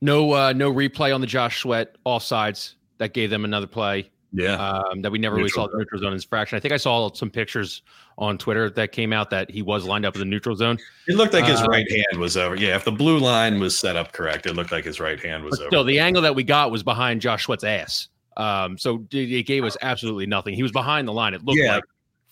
[0.00, 4.10] no, uh, no replay on the Josh Sweat offsides that gave them another play.
[4.32, 6.56] Yeah, um, that we never neutral really saw the neutral zone infraction.
[6.56, 7.80] I think I saw some pictures
[8.18, 10.78] on Twitter that came out that he was lined up in the neutral zone.
[11.06, 12.54] It looked like his uh, right hand was over.
[12.54, 15.44] Yeah, if the blue line was set up correct, it looked like his right hand
[15.44, 15.70] was over.
[15.70, 18.08] So the angle that we got was behind Josh Sweat's ass.
[18.36, 20.54] Um, so it gave us absolutely nothing.
[20.54, 21.32] He was behind the line.
[21.32, 21.76] It looked yeah.
[21.76, 21.84] like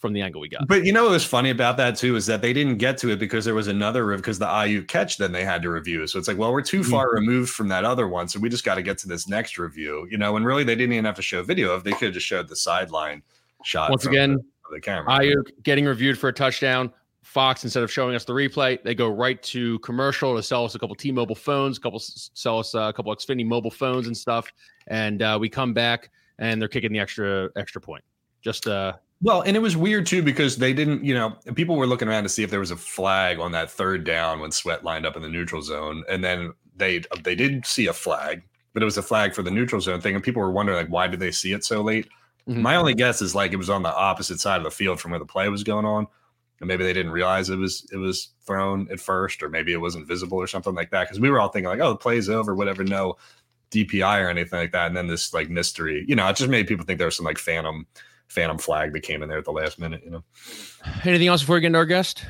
[0.05, 0.69] from the angle we got.
[0.69, 3.11] But you know what was funny about that too is that they didn't get to
[3.11, 6.07] it because there was another review, because the Aiyuk catch then they had to review.
[6.07, 7.27] So it's like, well, we're too far mm-hmm.
[7.27, 10.07] removed from that other one, so we just got to get to this next review.
[10.11, 11.85] You know, and really they didn't even have to show video of.
[11.85, 13.23] They could have just showed the sideline
[13.64, 13.88] shot.
[13.88, 15.11] Once again, the, the camera.
[15.11, 16.93] Aiyuk getting reviewed for a touchdown.
[17.23, 20.75] Fox, instead of showing us the replay, they go right to commercial to sell us
[20.75, 24.53] a couple T-Mobile phones, a couple sell us a couple Xfinity mobile phones and stuff,
[24.88, 28.05] and uh, we come back and they're kicking the extra extra point.
[28.43, 31.87] Just uh, well, and it was weird too because they didn't, you know, people were
[31.87, 34.85] looking around to see if there was a flag on that third down when Sweat
[34.85, 38.83] lined up in the neutral zone, and then they they did see a flag, but
[38.83, 41.07] it was a flag for the neutral zone thing, and people were wondering like why
[41.07, 42.09] did they see it so late?
[42.48, 42.62] Mm-hmm.
[42.62, 45.12] My only guess is like it was on the opposite side of the field from
[45.12, 46.07] where the play was going on,
[46.61, 49.81] and maybe they didn't realize it was it was thrown at first, or maybe it
[49.81, 51.05] wasn't visible or something like that.
[51.05, 52.85] Because we were all thinking like, oh, the play's over, whatever.
[52.85, 53.16] No,
[53.70, 54.88] DPI or anything like that.
[54.88, 57.27] And then this like mystery, you know, it just made people think there was some
[57.27, 57.87] like phantom
[58.29, 60.03] phantom flag that came in there at the last minute.
[60.05, 60.25] You know.
[61.05, 62.25] Anything else before we get into our guest?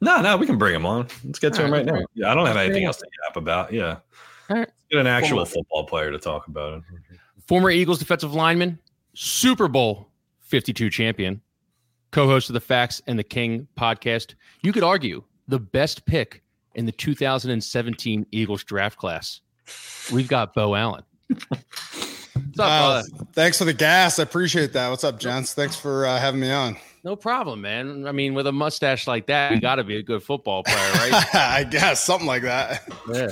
[0.00, 1.08] No, no, we can bring him on.
[1.24, 2.06] Let's get to All him right, right now.
[2.14, 3.72] Yeah, I don't have anything else to yap about.
[3.72, 3.96] Yeah.
[4.50, 4.68] All right.
[4.90, 5.46] Get an actual Former.
[5.46, 7.18] football player to talk about it.
[7.46, 8.78] Former Eagles defensive lineman,
[9.14, 10.08] Super Bowl
[10.40, 11.40] 52 champion,
[12.10, 14.34] co-host of the Facts and the King podcast.
[14.62, 16.42] You could argue the best pick
[16.74, 19.40] in the 2017 Eagles draft class.
[20.12, 21.02] We've got Beau Allen.
[22.56, 24.18] What's up, thanks for the gas.
[24.18, 24.88] I appreciate that.
[24.88, 25.52] What's up, gents?
[25.52, 26.76] Thanks for uh, having me on.
[27.04, 28.06] No problem, man.
[28.06, 30.92] I mean, with a mustache like that, you got to be a good football player,
[30.94, 31.24] right?
[31.34, 32.82] I guess something like that.
[33.12, 33.28] Yeah.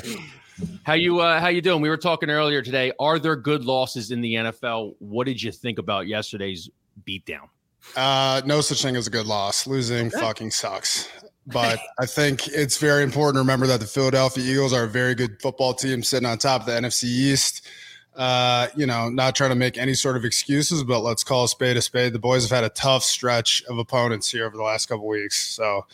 [0.84, 1.80] How you uh, how you doing?
[1.80, 2.92] We were talking earlier today.
[3.00, 4.94] Are there good losses in the NFL?
[4.98, 6.68] What did you think about yesterday's
[7.04, 7.48] beatdown?
[7.96, 9.66] Uh, no such thing as a good loss.
[9.66, 10.20] Losing okay.
[10.20, 11.08] fucking sucks.
[11.46, 15.14] But I think it's very important to remember that the Philadelphia Eagles are a very
[15.14, 17.66] good football team sitting on top of the NFC East
[18.16, 21.48] uh, you know, not trying to make any sort of excuses, but let's call a
[21.48, 22.12] spade a spade.
[22.12, 25.54] The boys have had a tough stretch of opponents here over the last couple weeks.
[25.54, 25.84] So,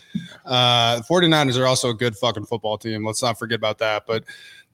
[0.44, 3.04] uh, the 49ers are also a good fucking football team.
[3.04, 4.06] Let's not forget about that.
[4.06, 4.24] But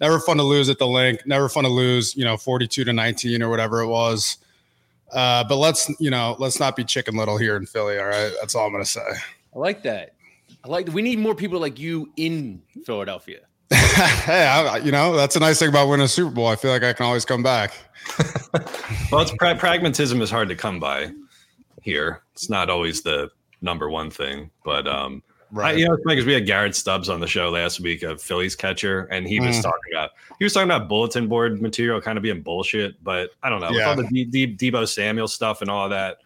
[0.01, 2.93] never fun to lose at the Linc, never fun to lose, you know, 42 to
[2.93, 4.39] 19 or whatever it was.
[5.13, 7.99] Uh, but let's, you know, let's not be chicken little here in Philly.
[7.99, 8.33] All right.
[8.41, 9.01] That's all I'm going to say.
[9.55, 10.15] I like that.
[10.65, 13.41] I like, we need more people like you in Philadelphia.
[13.73, 16.47] hey, I, you know that's a nice thing about winning a Super Bowl.
[16.47, 17.73] I feel like I can always come back.
[19.11, 21.11] well, it's pra- pragmatism is hard to come by
[21.83, 22.23] here.
[22.33, 23.31] It's not always the
[23.63, 25.75] number one thing, but um, right.
[25.75, 28.17] I, you know, it's because we had Garrett Stubbs on the show last week, a
[28.17, 29.63] Phillies catcher, and he was mm.
[29.63, 33.03] talking about he was talking about bulletin board material kind of being bullshit.
[33.03, 33.97] But I don't know, yeah.
[33.97, 36.19] with all the D- D- Deebo Samuel stuff and all that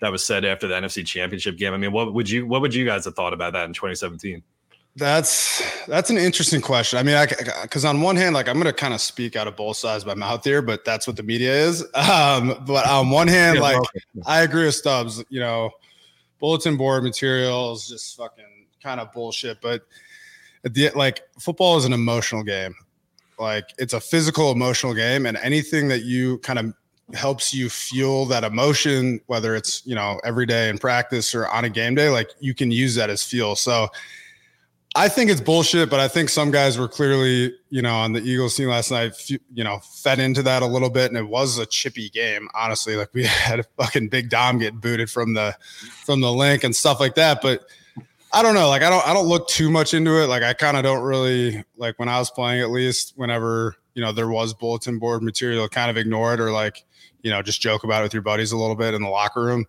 [0.00, 1.72] that was said after the NFC Championship game.
[1.72, 4.42] I mean, what would you what would you guys have thought about that in 2017?
[4.94, 6.98] That's that's an interesting question.
[6.98, 7.26] I mean, I
[7.62, 10.04] because on one hand, like I'm going to kind of speak out of both sides
[10.04, 11.84] of my mouth here, but that's what the media is.
[11.94, 13.80] Um, but on one hand, yeah, like.
[14.26, 15.24] I agree with Stubbs.
[15.30, 15.70] You know,
[16.40, 19.60] bulletin board materials just fucking kind of bullshit.
[19.62, 19.82] But
[20.64, 22.74] at the like, football is an emotional game.
[23.38, 26.74] Like it's a physical, emotional game, and anything that you kind of
[27.14, 31.64] helps you fuel that emotion, whether it's you know every day in practice or on
[31.64, 33.56] a game day, like you can use that as fuel.
[33.56, 33.88] So
[34.94, 38.20] I think it's bullshit, but I think some guys were clearly, you know, on the
[38.20, 41.56] Eagles team last night, you know, fed into that a little bit, and it was
[41.56, 42.48] a chippy game.
[42.54, 45.56] Honestly, like we had a fucking big Dom get booted from the
[46.04, 47.40] from the Linc and stuff like that.
[47.40, 47.64] But
[48.34, 50.26] I don't know, like I don't I don't look too much into it.
[50.26, 54.02] Like I kind of don't really like when I was playing, at least whenever you
[54.02, 56.84] know there was bulletin board material, kind of ignore it or like
[57.22, 59.42] you know just joke about it with your buddies a little bit in the locker
[59.42, 59.64] room.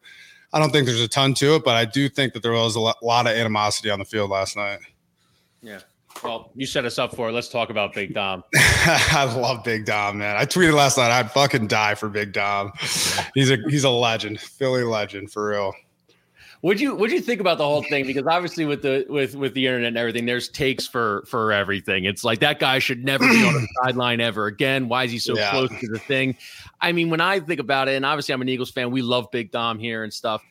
[0.51, 2.75] I don't think there's a ton to it, but I do think that there was
[2.75, 4.79] a lot of animosity on the field last night.
[5.63, 5.79] Yeah.
[6.23, 7.31] Well, you set us up for it.
[7.31, 8.43] Let's talk about Big Dom.
[8.55, 10.37] I love Big Dom, man.
[10.37, 11.11] I tweeted last night.
[11.11, 12.71] I'd fucking die for Big Dom.
[13.33, 15.73] He's a he's a legend, Philly legend for real.
[16.61, 18.07] Would you would you think about the whole thing?
[18.07, 22.05] Because obviously with the with with the internet and everything, there's takes for for everything.
[22.05, 24.87] It's like that guy should never be on the sideline ever again.
[24.87, 25.49] Why is he so yeah.
[25.49, 26.37] close to the thing?
[26.79, 29.29] I mean, when I think about it, and obviously I'm an Eagles fan, we love
[29.29, 30.41] Big Dom here and stuff.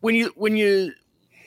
[0.00, 0.92] When you when you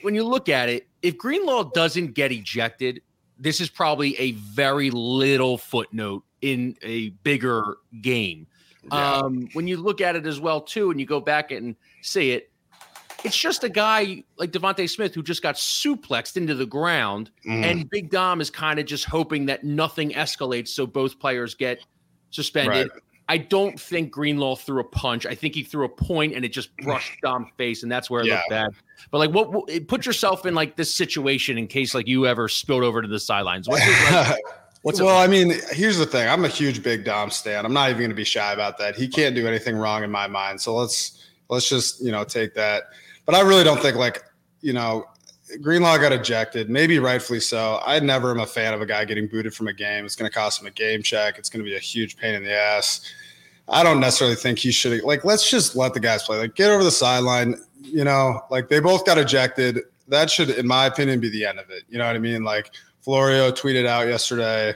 [0.00, 3.02] when you look at it, if Greenlaw doesn't get ejected,
[3.38, 8.46] this is probably a very little footnote in a bigger game.
[8.92, 9.16] Yeah.
[9.16, 12.32] Um, when you look at it as well, too, and you go back and see
[12.32, 12.50] it,
[13.24, 17.64] it's just a guy like DeVonta Smith who just got suplexed into the ground, mm.
[17.64, 21.80] and Big Dom is kind of just hoping that nothing escalates so both players get
[22.30, 22.90] suspended.
[22.90, 23.02] Right.
[23.30, 25.24] I don't think Greenlaw threw a punch.
[25.24, 28.22] I think he threw a point and it just brushed Dom's face, and that's where
[28.22, 28.34] it yeah.
[28.34, 28.70] looked bad.
[29.12, 32.48] But like, what, what, Put yourself in like this situation in case like you ever
[32.48, 33.68] spilled over to the sidelines.
[33.68, 34.40] What's it like?
[34.82, 36.28] What's well, I mean, here's the thing.
[36.28, 37.64] I'm a huge Big Dom stan.
[37.64, 38.96] I'm not even going to be shy about that.
[38.96, 40.60] He can't do anything wrong in my mind.
[40.60, 42.84] So let's let's just you know take that.
[43.26, 44.24] But I really don't think like
[44.60, 45.06] you know
[45.60, 47.80] Greenlaw got ejected, maybe rightfully so.
[47.84, 50.04] I never am a fan of a guy getting booted from a game.
[50.04, 51.38] It's going to cost him a game check.
[51.38, 53.12] It's going to be a huge pain in the ass.
[53.68, 56.38] I don't necessarily think he should like let's just let the guys play.
[56.38, 59.80] Like get over the sideline, you know, like they both got ejected.
[60.08, 61.84] That should, in my opinion, be the end of it.
[61.88, 62.42] You know what I mean?
[62.42, 64.74] Like Florio tweeted out yesterday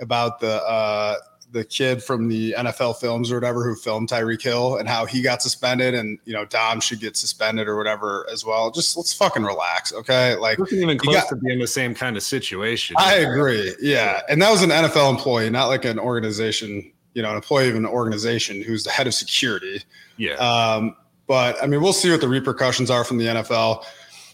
[0.00, 1.16] about the uh
[1.52, 5.22] the kid from the NFL films or whatever who filmed Tyreek Hill and how he
[5.22, 8.70] got suspended and you know Dom should get suspended or whatever as well.
[8.70, 10.34] Just let's fucking relax, okay?
[10.36, 12.96] Like we're even close got, to being the same kind of situation.
[12.98, 13.74] I agree.
[13.80, 14.20] Yeah.
[14.28, 17.76] And that was an NFL employee, not like an organization you know, an employee of
[17.76, 19.82] an organization who's the head of security.
[20.18, 20.34] Yeah.
[20.34, 20.94] Um,
[21.26, 23.84] but I mean, we'll see what the repercussions are from the NFL.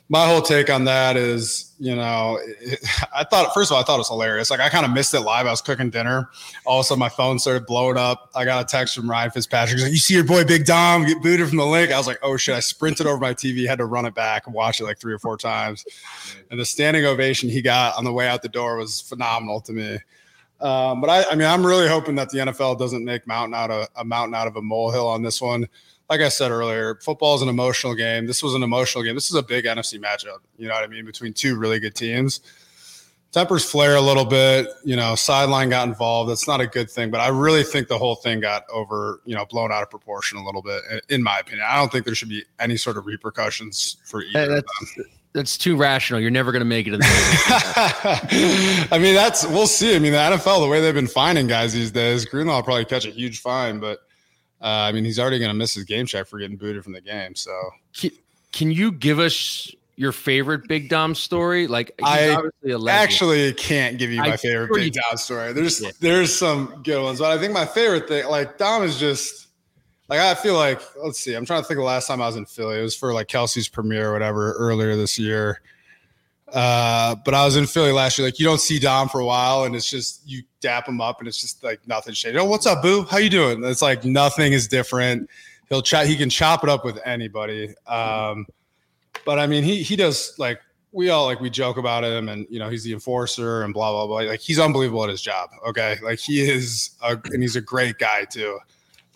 [0.08, 2.80] my whole take on that is, you know, it,
[3.14, 4.50] I thought first of all, I thought it was hilarious.
[4.50, 5.46] Like I kind of missed it live.
[5.46, 6.28] I was cooking dinner.
[6.64, 8.30] All of a sudden, my phone started blowing up.
[8.34, 9.74] I got a text from Ryan Fitzpatrick.
[9.76, 12.08] He's like, "You see your boy Big Dom get booted from the Linc?" I was
[12.08, 14.80] like, "Oh shit!" I sprinted over my TV, had to run it back and watch
[14.80, 15.84] it like three or four times.
[16.50, 19.72] And the standing ovation he got on the way out the door was phenomenal to
[19.72, 19.98] me.
[20.62, 23.70] Um, but I, I mean, I'm really hoping that the NFL doesn't make mountain out
[23.70, 25.68] of a mountain out of a molehill on this one
[26.12, 28.26] like I said earlier, football is an emotional game.
[28.26, 29.14] This was an emotional game.
[29.14, 30.40] This is a big NFC matchup.
[30.58, 31.06] You know what I mean?
[31.06, 32.40] Between two really good teams.
[33.30, 34.66] Tempers flare a little bit.
[34.84, 36.28] You know, sideline got involved.
[36.28, 37.10] That's not a good thing.
[37.10, 40.36] But I really think the whole thing got over, you know, blown out of proportion
[40.36, 41.66] a little bit, in my opinion.
[41.66, 45.06] I don't think there should be any sort of repercussions for either that's, of them.
[45.32, 46.20] That's too rational.
[46.20, 47.06] You're never going to make it in the
[48.92, 49.96] I mean, that's we'll see.
[49.96, 52.84] I mean, the NFL, the way they've been finding guys these days, Greenlaw will probably
[52.84, 54.00] catch a huge fine, but
[54.60, 56.92] uh, I mean, he's already going to miss his game check for getting booted from
[56.92, 57.34] the game.
[57.34, 57.52] So,
[58.52, 61.66] can, you give us your favorite Big Dom story?
[61.66, 62.36] Like, I
[62.88, 65.52] actually can't give you my I favorite Big Dom story.
[65.52, 65.90] There's yeah.
[65.98, 69.41] there's some good ones, but I think my favorite thing, like Dom, is just
[70.12, 70.80] like I feel like.
[71.02, 72.78] Let's see, I'm trying to think the last time I was in Philly.
[72.78, 75.62] It was for like Kelce's premiere or whatever earlier this year.
[76.52, 78.26] Uh, but I was in Philly last year.
[78.26, 81.20] Like you don't see Dom for a while, and it's just you dap him up,
[81.20, 82.38] and it's just like nothing changed.
[82.38, 83.04] Oh, what's up, Boo?
[83.04, 83.64] How you doing?
[83.64, 85.30] It's like nothing is different.
[85.70, 86.06] He'll chat.
[86.06, 87.74] He can chop it up with anybody.
[87.86, 88.46] Um,
[89.24, 90.60] but I mean, he he does like
[90.92, 93.90] we all like we joke about him, and you know he's the enforcer and blah
[93.92, 94.28] blah blah.
[94.28, 95.48] Like he's unbelievable at his job.
[95.66, 98.58] Okay, like he is, a, and he's a great guy too.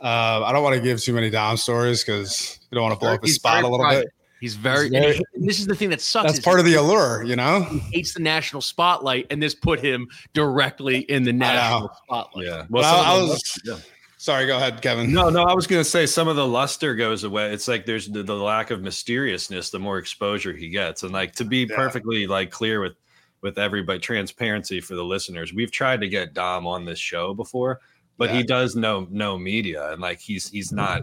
[0.01, 3.01] Uh, I don't want to give too many Dom stories because you don't want to
[3.01, 4.05] blow up his spot a little private.
[4.05, 4.13] bit.
[4.41, 6.31] He's very, He's very he, this is the thing that sucks.
[6.31, 7.63] That's part of the allure, you know.
[7.63, 12.47] He hates the national spotlight, and this put him directly in the national spotlight.
[12.47, 12.67] Yeah.
[12.69, 13.61] Well, I, I was.
[13.65, 13.79] Yeah.
[14.19, 15.13] Sorry, go ahead, Kevin.
[15.13, 17.53] No, no, I was going to say some of the luster goes away.
[17.53, 21.35] It's like there's the, the, lack of mysteriousness the more exposure he gets, and like
[21.37, 21.77] to be yeah.
[21.77, 22.95] perfectly like clear with
[23.43, 25.53] with everybody, transparency for the listeners.
[25.53, 27.81] We've tried to get Dom on this show before,
[28.19, 28.37] but yeah.
[28.37, 31.03] he does know no media, and like he's he's not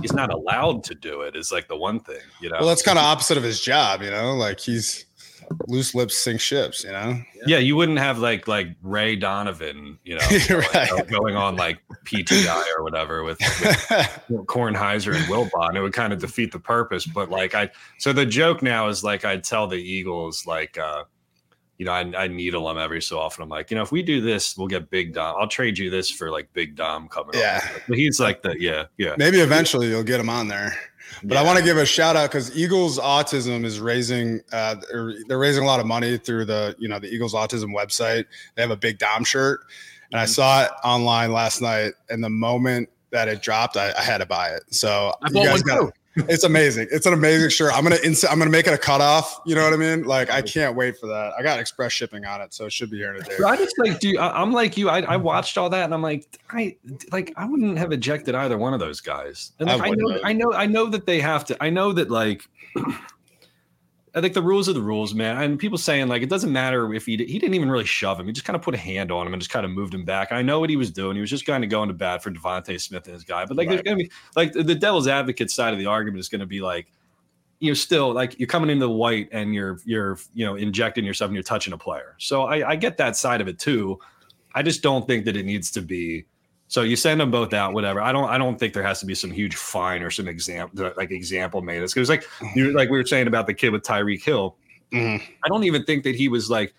[0.00, 2.56] he's not allowed to do it is like the one thing, you know.
[2.58, 4.34] Well, that's kind of opposite of his job, you know.
[4.34, 5.06] Like he's
[5.66, 7.20] loose lips sink ships, you know.
[7.46, 10.26] Yeah, you wouldn't have like like Ray Donovan, you know,
[10.74, 11.06] right.
[11.08, 13.38] going on like PTI or whatever with,
[14.28, 15.74] with Kornheiser and Wilbon.
[15.74, 17.06] It would kind of defeat the purpose.
[17.06, 20.78] But like I, so the joke now is like I'd tell the Eagles like.
[20.78, 21.04] uh
[21.80, 23.42] you know, I, I needle them every so often.
[23.42, 25.34] I'm like, you know, if we do this, we'll get Big Dom.
[25.40, 27.32] I'll trade you this for like Big Dom coming.
[27.32, 29.14] Yeah, but he's like the yeah, yeah.
[29.16, 30.76] Maybe eventually you'll get him on there.
[31.22, 31.40] But yeah.
[31.40, 34.76] I want to give a shout out because Eagles Autism is raising, uh,
[35.26, 38.26] they're raising a lot of money through the, you know, the Eagles Autism website.
[38.56, 39.60] They have a Big Dom shirt,
[40.12, 40.22] and mm-hmm.
[40.22, 41.94] I saw it online last night.
[42.10, 44.64] And the moment that it dropped, I, I had to buy it.
[44.68, 46.88] So I you guys got it's amazing.
[46.90, 47.72] It's an amazing shirt.
[47.74, 49.40] I'm gonna ins- I'm gonna make it a cutoff.
[49.46, 50.02] You know what I mean?
[50.04, 51.32] Like I can't wait for that.
[51.38, 53.36] I got express shipping on it, so it should be here today.
[53.46, 54.88] I just like, do I, am like you.
[54.88, 56.76] I, I watched all that, and I'm like, I
[57.12, 59.52] like I wouldn't have ejected either one of those guys.
[59.60, 61.62] And like, I, I know, I know, I know that they have to.
[61.62, 62.42] I know that like
[64.14, 65.40] I think the rules are the rules, man.
[65.40, 68.26] And people saying like it doesn't matter if he he didn't even really shove him.
[68.26, 70.04] He just kind of put a hand on him and just kind of moved him
[70.04, 70.30] back.
[70.30, 71.14] And I know what he was doing.
[71.14, 73.44] He was just kind of going to bat for DeVonta Smith and his guy.
[73.44, 73.74] But like right.
[73.74, 76.60] there's gonna be like the devil's advocate side of the argument is going to be
[76.60, 76.90] like,
[77.60, 81.28] you're still like you're coming into the white and you're you're you know injecting yourself
[81.28, 82.16] and you're touching a player.
[82.18, 83.98] So I, I get that side of it too.
[84.54, 86.26] I just don't think that it needs to be
[86.70, 88.00] so you send them both out, whatever.
[88.00, 88.30] I don't.
[88.30, 91.62] I don't think there has to be some huge fine or some example, like example
[91.62, 91.82] made.
[91.82, 94.56] It's because like you like we were saying about the kid with Tyreek Hill.
[94.92, 95.32] Mm-hmm.
[95.44, 96.72] I don't even think that he was like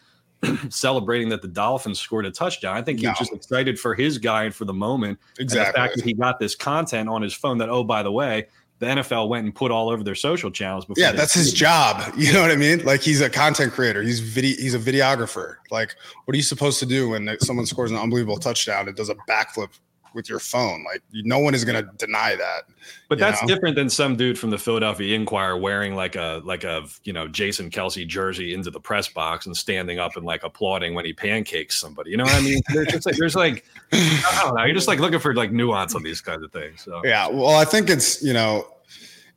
[0.70, 2.78] celebrating that the Dolphins scored a touchdown.
[2.78, 3.12] I think he no.
[3.12, 5.20] was just excited for his guy and for the moment.
[5.40, 5.74] Exactly.
[5.74, 8.48] the fact that he got this content on his phone that oh by the way
[8.82, 10.86] the NFL went and put all over their social channels.
[10.86, 12.02] Before yeah, that's his job.
[12.18, 12.84] You know what I mean?
[12.84, 14.02] Like he's a content creator.
[14.02, 14.56] He's video.
[14.58, 15.56] He's a videographer.
[15.70, 18.88] Like, what are you supposed to do when someone scores an unbelievable touchdown?
[18.88, 19.70] It does a backflip
[20.14, 20.84] with your phone.
[20.84, 22.64] Like no one is going to deny that.
[23.10, 23.48] But that's know?
[23.48, 27.28] different than some dude from the Philadelphia Inquirer wearing like a like a you know
[27.28, 31.14] Jason Kelce jersey into the press box and standing up and like applauding when he
[31.14, 32.12] pancakes somebody.
[32.12, 32.62] You know what I mean?
[32.74, 34.66] there's just like there's like I don't know.
[34.66, 36.82] You're just like looking for like nuance on these kinds of things.
[36.82, 37.28] So yeah.
[37.28, 38.68] Well, I think it's you know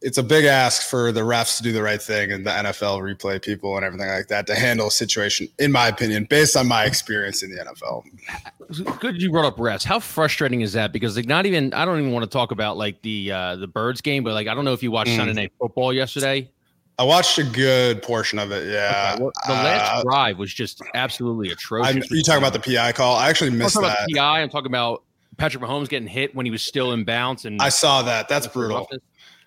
[0.04, 3.00] it's a big ask for the refs to do the right thing and the NFL
[3.00, 6.68] replay people and everything like that to handle a situation, in my opinion, based on
[6.68, 9.00] my experience in the NFL.
[9.00, 9.82] Good you brought up refs.
[9.82, 10.92] How frustrating is that?
[10.92, 13.66] Because like not even I don't even want to talk about like the uh the
[13.66, 15.16] birds game, but like I don't know if you watched mm.
[15.16, 16.50] Sunday night football yesterday.
[16.98, 18.70] I watched a good portion of it.
[18.70, 19.22] Yeah, okay.
[19.22, 21.96] well, the last uh, drive was just absolutely atrocious.
[21.96, 23.16] I, you talking about the PI call?
[23.16, 23.94] I actually missed I'm that.
[23.94, 24.42] About the PI.
[24.42, 25.02] I'm talking about
[25.38, 28.28] Patrick Mahomes getting hit when he was still in bounce, and I saw that.
[28.28, 28.86] That's brutal.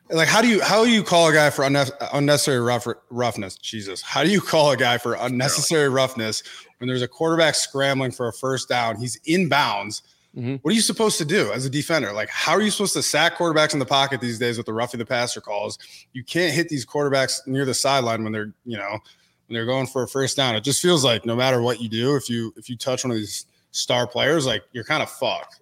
[0.10, 3.56] Like how do you how do you call a guy for unnecessary rough, roughness?
[3.56, 6.44] Jesus, how do you call a guy for unnecessary roughness
[6.78, 8.98] when there's a quarterback scrambling for a first down?
[8.98, 10.04] He's in bounds.
[10.36, 10.56] Mm-hmm.
[10.62, 12.14] What are you supposed to do as a defender?
[12.14, 14.74] Like, how are you supposed to sack quarterbacks in the pocket these days with the
[14.74, 15.80] roughing the passer calls?
[16.14, 19.00] You can't hit these quarterbacks near the sideline when they're, you know,
[19.48, 20.56] when they're going for a first down.
[20.56, 23.12] It just feels like no matter what you do, if you if you touch one
[23.12, 25.60] of these star players, like you're kind of fucked.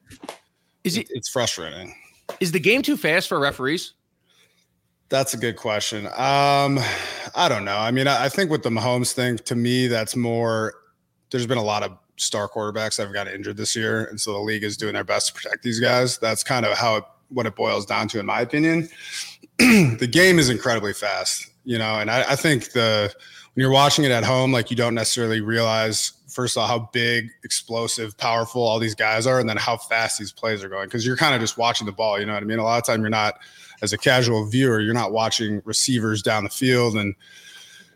[0.83, 1.07] Is it?
[1.09, 1.95] It's frustrating.
[2.39, 3.93] Is the game too fast for referees?
[5.09, 6.07] That's a good question.
[6.07, 6.79] Um,
[7.35, 7.77] I don't know.
[7.77, 10.73] I mean, I, I think with the Mahomes thing, to me, that's more.
[11.31, 14.33] There's been a lot of star quarterbacks that have got injured this year, and so
[14.33, 16.17] the league is doing their best to protect these guys.
[16.17, 18.89] That's kind of how it, what it boils down to, in my opinion.
[19.57, 23.13] the game is incredibly fast, you know, and I, I think the
[23.55, 26.89] when you're watching it at home, like you don't necessarily realize first of all how
[26.91, 30.87] big, explosive, powerful all these guys are, and then how fast these plays are going.
[30.87, 32.19] Because you're kind of just watching the ball.
[32.19, 32.59] You know what I mean?
[32.59, 33.35] A lot of time you're not,
[33.81, 37.15] as a casual viewer, you're not watching receivers down the field and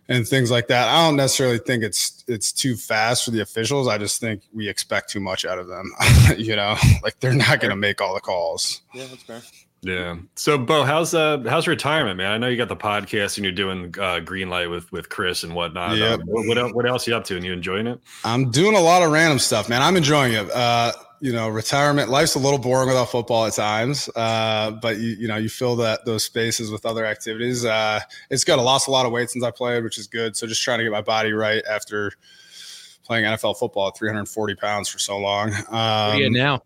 [0.07, 0.87] and things like that.
[0.87, 3.89] I don't necessarily think it's it's too fast for the officials.
[3.89, 5.91] I just think we expect too much out of them.
[6.37, 8.81] you know, like they're not going to make all the calls.
[8.93, 9.41] Yeah, that's fair.
[9.81, 10.17] Yeah.
[10.35, 12.31] So, Beau, how's uh how's retirement, man?
[12.31, 15.43] I know you got the podcast and you're doing uh, green light with with Chris
[15.43, 15.97] and whatnot.
[15.97, 16.13] Yeah.
[16.13, 17.37] Um, what, what, what else are you up to?
[17.37, 17.99] And you enjoying it?
[18.25, 19.81] I'm doing a lot of random stuff, man.
[19.81, 20.51] I'm enjoying it.
[20.51, 24.09] Uh, you know, retirement life's a little boring without football at times.
[24.15, 27.63] Uh, but you you know you fill that those spaces with other activities.
[27.63, 28.59] Uh, it's good.
[28.59, 30.35] I lost a lot of weight since I played, which is good.
[30.35, 32.11] So just trying to get my body right after
[33.03, 35.49] playing NFL football at 340 pounds for so long.
[35.49, 36.61] Um, what are you now?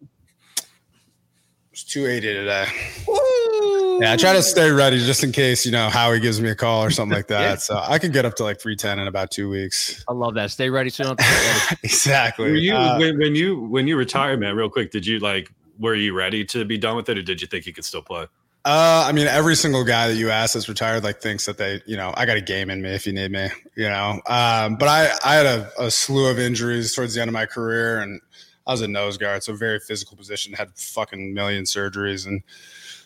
[1.73, 2.67] It's 280 today.
[3.07, 3.99] Woo!
[3.99, 6.55] Yeah, I try to stay ready just in case, you know, Howie gives me a
[6.55, 7.41] call or something like that.
[7.41, 7.55] yeah.
[7.55, 10.05] So I could get up to like 310 in about two weeks.
[10.07, 10.51] I love that.
[10.51, 11.19] Stay ready so don't
[11.83, 12.51] exactly.
[12.51, 15.51] Were you uh, when, when you when you retired, man, real quick, did you like
[15.79, 18.03] were you ready to be done with it or did you think you could still
[18.03, 18.27] play?
[18.65, 21.81] Uh, I mean, every single guy that you ask that's retired, like thinks that they,
[21.87, 24.21] you know, I got a game in me if you need me, you know.
[24.27, 27.47] Um, but I, I had a, a slew of injuries towards the end of my
[27.47, 28.21] career, and
[28.65, 32.41] I was a nose guard, so very physical position, had fucking million surgeries and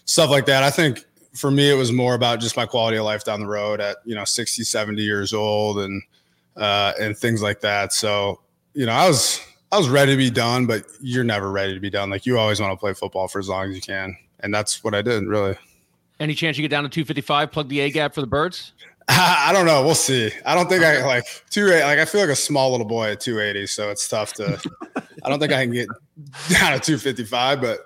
[0.06, 0.64] stuff like that.
[0.64, 3.48] I think for me, it was more about just my quality of life down the
[3.48, 6.02] road at, you know, 60, 70 years old and,
[6.56, 7.94] uh, and things like that.
[7.94, 8.42] So,
[8.74, 9.42] you know, I was,
[9.72, 12.10] I was ready to be done, but you're never ready to be done.
[12.10, 14.16] Like you always want to play football for as long as you can.
[14.40, 15.58] And that's what I did really.
[16.20, 18.74] Any chance you get down to 255, plug the A gap for the birds?
[19.20, 19.84] I don't know.
[19.84, 20.32] We'll see.
[20.46, 23.22] I don't think I like two like I feel like a small little boy at
[23.22, 24.62] 280, so it's tough to
[25.24, 25.88] I don't think I can get
[26.50, 27.80] down to 255, but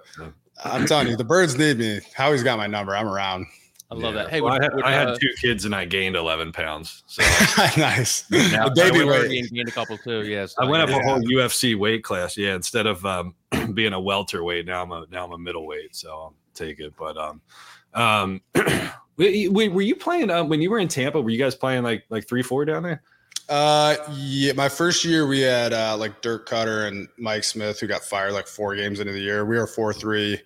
[0.63, 1.99] I'm telling you, the birds need me.
[2.13, 2.95] Howie's got my number.
[2.95, 3.47] I'm around.
[3.89, 4.23] I love yeah.
[4.23, 4.29] that.
[4.29, 7.03] Hey, well, I, had, I had, uh, two kids and I gained 11 pounds.
[7.07, 7.23] So
[7.77, 8.29] nice.
[8.31, 10.23] Now, the baby weight gained a couple too.
[10.23, 10.55] Yes.
[10.57, 12.37] I went up a whole UFC weight class.
[12.37, 12.55] Yeah.
[12.55, 13.35] Instead of um,
[13.73, 15.95] being a welterweight, now I'm a, now I'm a middleweight.
[15.95, 16.93] So I'll take it.
[16.97, 17.41] But, um,
[17.93, 21.21] um, wait, were you playing uh, when you were in Tampa?
[21.21, 23.01] Were you guys playing like like three four down there?
[23.49, 24.53] Uh, yeah.
[24.53, 28.33] My first year, we had uh, like Dirk Koetter and Mike Smith, who got fired
[28.33, 29.45] like four games into the year.
[29.45, 30.39] We were four three,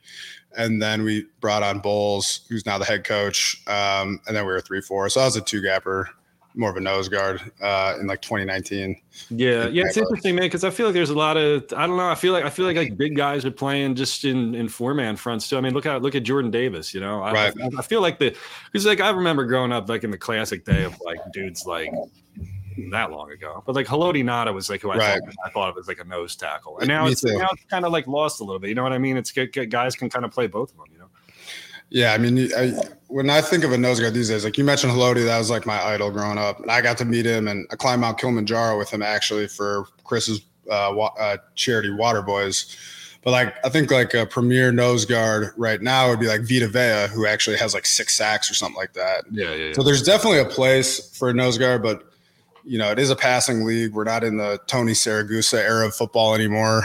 [0.58, 3.62] and then we brought on Bowles, who's now the head coach.
[3.68, 5.08] Um, and then we were three four.
[5.10, 6.10] So I was a two gapper
[6.56, 9.00] more of a nose guard uh, in like 2019.
[9.30, 11.98] Yeah, yeah, it's interesting, man, because I feel like there's a lot of I don't
[11.98, 12.10] know.
[12.10, 14.94] I feel like I feel like like big guys are playing just in in four
[14.94, 15.58] man fronts too.
[15.58, 16.94] I mean, look at look at Jordan Davis.
[16.94, 17.54] You know, I, right.
[17.62, 18.36] I, I feel like the
[18.72, 21.92] because like I remember growing up like in the classic day of like dudes like
[22.92, 23.64] that long ago.
[23.66, 25.20] But like Haloti Ngata was like who I, right.
[25.20, 27.86] thought, I thought it was like a nose tackle, and now it's now it's kind
[27.86, 28.70] of like lost a little bit.
[28.70, 29.18] You know what I mean?
[29.18, 30.95] It's guys can kind of play both of them.
[31.90, 32.74] Yeah, I mean, I,
[33.08, 35.50] when I think of a nose guard these days, like you mentioned Haloti, that was
[35.50, 36.60] like my idol growing up.
[36.60, 39.86] And I got to meet him and I climbed Mount Kilimanjaro with him actually for
[40.04, 42.76] Chris's uh, wa- uh, charity Water Boys.
[43.24, 46.68] But like I think like a premier nose guard right now would be like Vita
[46.68, 49.24] Vea, who actually has like six sacks or something like that.
[49.32, 49.56] Yeah, yeah.
[49.56, 49.74] yeah.
[49.74, 52.04] So there's definitely a place for a nose guard, but
[52.64, 53.94] you know it is a passing league.
[53.94, 56.84] We're not in the Tony Siragusa era of football anymore.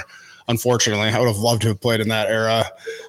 [0.49, 2.65] Unfortunately, I would have loved to have played in that era.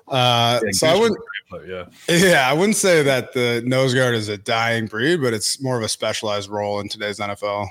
[0.10, 1.18] Uh, yeah, so I wouldn't
[1.66, 1.86] yeah.
[2.08, 5.78] Yeah, I wouldn't say that the nose guard is a dying breed, but it's more
[5.78, 7.68] of a specialized role in today's NFL.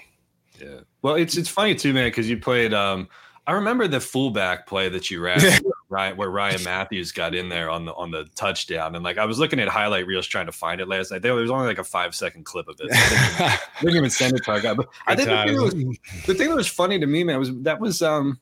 [0.60, 0.80] Yeah.
[1.02, 2.74] Well, it's it's funny too, man, because you played.
[2.74, 3.08] Um,
[3.46, 5.40] I remember the fullback play that you ran,
[5.88, 9.24] right, where Ryan Mathews got in there on the on the touchdown, and like I
[9.24, 11.22] was looking at highlight reels trying to find it last night.
[11.22, 12.88] There was only like a five second clip of it.
[12.92, 14.74] I didn't, even send it to our guy.
[14.74, 17.50] But I think the thing, was, the thing that was funny to me, man, was
[17.62, 18.38] that was um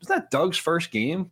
[0.00, 1.30] was that Doug's first game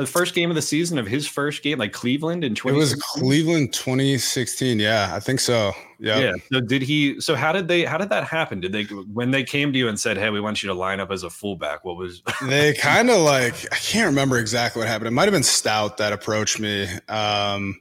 [0.00, 2.76] the first game of the season of his first game, like Cleveland in 20.
[2.76, 4.80] It was Cleveland 2016.
[4.80, 5.72] Yeah, I think so.
[5.98, 6.18] Yeah.
[6.18, 6.32] Yeah.
[6.52, 7.20] So did he?
[7.20, 7.84] So how did they?
[7.84, 8.60] How did that happen?
[8.60, 10.98] Did they when they came to you and said, "Hey, we want you to line
[11.00, 11.84] up as a fullback"?
[11.84, 12.22] What was?
[12.46, 15.08] they kind of like I can't remember exactly what happened.
[15.08, 16.88] It might have been Stout that approached me.
[17.08, 17.80] Um,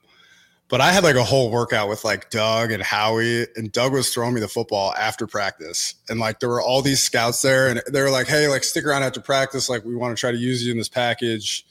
[0.69, 4.13] But I had like a whole workout with like Doug and Howie, and Doug was
[4.13, 5.95] throwing me the football after practice.
[6.09, 8.85] And like there were all these scouts there, and they were like, hey, like stick
[8.85, 9.67] around after practice.
[9.67, 11.65] Like we want to try to use you in this package.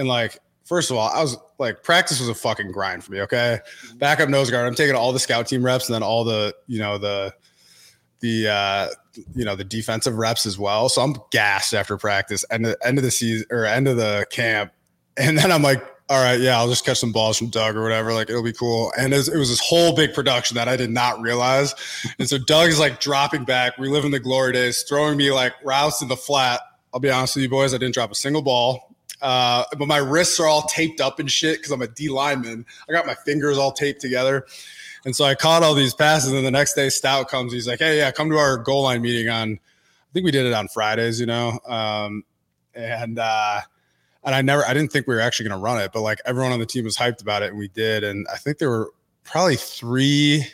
[0.00, 3.20] And like, first of all, I was like, practice was a fucking grind for me.
[3.20, 3.58] Okay.
[3.96, 4.66] Backup nose guard.
[4.66, 7.32] I'm taking all the scout team reps and then all the, you know, the,
[8.20, 8.88] the uh
[9.34, 12.98] you know the defensive reps as well so i'm gassed after practice and the end
[12.98, 14.72] of the season or end of the camp
[15.16, 17.84] and then i'm like all right, yeah, I'll just catch some balls from Doug or
[17.84, 18.12] whatever.
[18.12, 18.92] Like it'll be cool.
[18.98, 21.72] And it was, it was, this whole big production that I did not realize.
[22.18, 26.02] And so Doug is like dropping back, reliving the glory days, throwing me like routes
[26.02, 26.62] in the flat.
[26.92, 28.89] I'll be honest with you boys, I didn't drop a single ball.
[29.22, 32.64] Uh, but my wrists are all taped up and shit because I'm a D lineman.
[32.88, 34.46] I got my fingers all taped together.
[35.04, 36.32] And so I caught all these passes.
[36.32, 37.52] And the next day, Stout comes.
[37.52, 40.46] He's like, hey, yeah, come to our goal line meeting on, I think we did
[40.46, 41.58] it on Fridays, you know?
[41.66, 42.24] Um,
[42.74, 43.60] and, uh,
[44.24, 46.20] and I never, I didn't think we were actually going to run it, but like
[46.24, 48.04] everyone on the team was hyped about it, and we did.
[48.04, 48.90] And I think there were
[49.24, 50.44] probably three.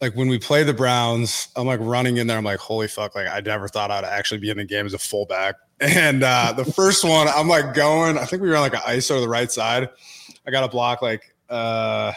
[0.00, 2.38] Like when we play the Browns, I'm like running in there.
[2.38, 3.14] I'm like, holy fuck!
[3.14, 5.56] Like I never thought I'd actually be in the game as a fullback.
[5.80, 8.18] And uh, the first one, I'm like going.
[8.18, 9.88] I think we were on like an ISO to the right side.
[10.46, 12.12] I got a block like uh,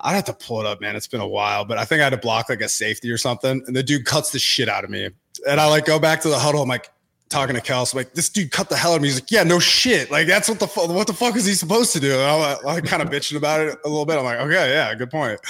[0.00, 0.94] I'd have to pull it up, man.
[0.94, 3.18] It's been a while, but I think I had to block like a safety or
[3.18, 3.62] something.
[3.66, 5.08] And the dude cuts the shit out of me.
[5.48, 6.62] And I like go back to the huddle.
[6.62, 6.90] I'm like,
[7.28, 9.08] talking to Kels, like this dude cut the hell out of me.
[9.08, 10.10] He's like, yeah, no shit.
[10.10, 12.12] Like that's what the fu- what the fuck is he supposed to do?
[12.12, 14.18] And I'm like, kind of bitching about it a little bit.
[14.18, 15.40] I'm like, okay, yeah, good point.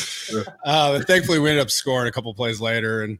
[0.64, 3.19] Uh, thankfully, we ended up scoring a couple plays later, and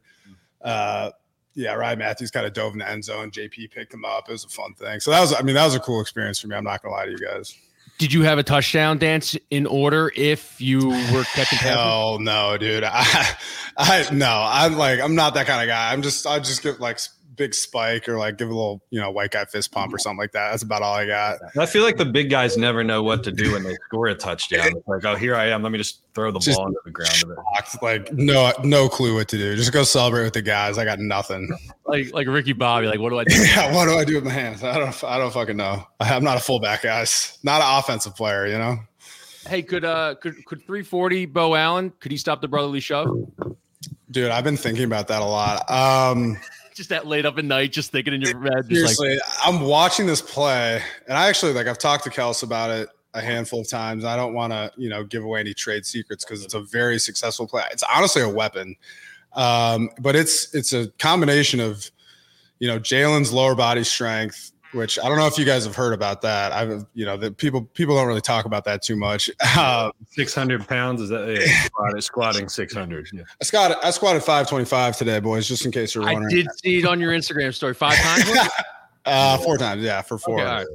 [0.61, 1.11] uh,
[1.53, 3.31] yeah, Ryan Mathews kind of dove in the end zone.
[3.31, 4.29] JP picked him up.
[4.29, 4.99] It was a fun thing.
[4.99, 6.55] So that was, I mean, that was a cool experience for me.
[6.55, 7.55] I'm not gonna lie to you guys.
[7.97, 11.75] Did you have a touchdown dance in order if you were catching passes?
[11.75, 12.83] Hell no, dude.
[12.87, 13.35] I,
[13.77, 15.91] I no, I'm like, I'm not that kind of guy.
[15.91, 16.99] I'm just, I just get like
[17.39, 20.19] big spike or like give a little, you know, white guy fist pump or something
[20.19, 20.51] like that.
[20.51, 21.39] That's about all I got.
[21.57, 24.15] I feel like the big guys never know what to do when they score a
[24.15, 24.75] touchdown.
[24.75, 25.63] It's like, oh, here I am.
[25.63, 27.13] Let me just throw the just ball into the ground.
[27.13, 29.55] Shocked, like no, no clue what to do.
[29.55, 30.77] Just go celebrate with the guys.
[30.77, 31.49] I got nothing.
[31.85, 32.87] Like like Ricky Bobby.
[32.87, 33.35] Like what do I do?
[33.41, 34.63] yeah, what do I do with my hands?
[34.63, 35.03] I don't.
[35.03, 35.87] I don't fucking know.
[36.01, 37.39] I'm not a fullback, guys.
[37.43, 38.45] Not an offensive player.
[38.45, 38.77] You know.
[39.47, 43.09] Hey, could uh could could 340 Beau Allen could he stop the brotherly shove?
[44.11, 45.69] Dude, I've been thinking about that a lot.
[45.71, 46.37] Um
[46.79, 48.65] just that late up at night, just thinking in your head.
[48.65, 52.71] Seriously, like- I'm watching this play, and I actually like I've talked to Kels about
[52.71, 54.05] it a handful of times.
[54.05, 56.97] I don't want to, you know, give away any trade secrets because it's a very
[56.97, 57.63] successful play.
[57.71, 58.77] It's honestly a weapon,
[59.33, 61.91] um, but it's it's a combination of,
[62.59, 65.93] you know, Jalen's lower body strength, which I don't know if you guys have heard
[65.93, 66.51] about that.
[66.51, 69.29] I've, you know, the people people don't really talk about that too much.
[69.59, 73.09] Um, six hundred pounds is that yeah, squatting six hundred?
[73.11, 73.23] Yeah.
[73.41, 75.47] I squatted I squatted five twenty five today, boys.
[75.47, 76.27] Just in case you're wondering.
[76.27, 78.49] I did see it on your Instagram story five times.
[79.05, 80.39] uh, four times, yeah, for four.
[80.39, 80.65] Okay,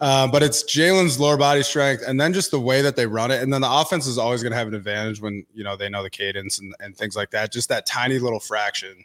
[0.00, 3.30] uh, but it's Jalen's lower body strength, and then just the way that they run
[3.30, 5.76] it, and then the offense is always going to have an advantage when you know
[5.76, 7.52] they know the cadence and, and things like that.
[7.52, 9.04] Just that tiny little fraction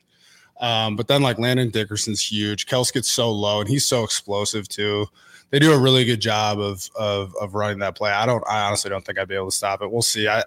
[0.60, 2.66] um, but then like Landon Dickerson's huge.
[2.66, 5.05] Kels gets so low and he's so explosive too.
[5.49, 8.12] They do a really good job of of of running that play.
[8.12, 8.43] I don't.
[8.47, 9.91] I honestly don't think I'd be able to stop it.
[9.91, 10.28] We'll see.
[10.28, 10.43] I.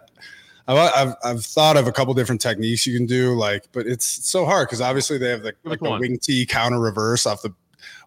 [0.68, 4.44] I've, I've thought of a couple different techniques you can do, like, but it's so
[4.44, 7.52] hard because obviously they have the, like the wing T counter reverse off the.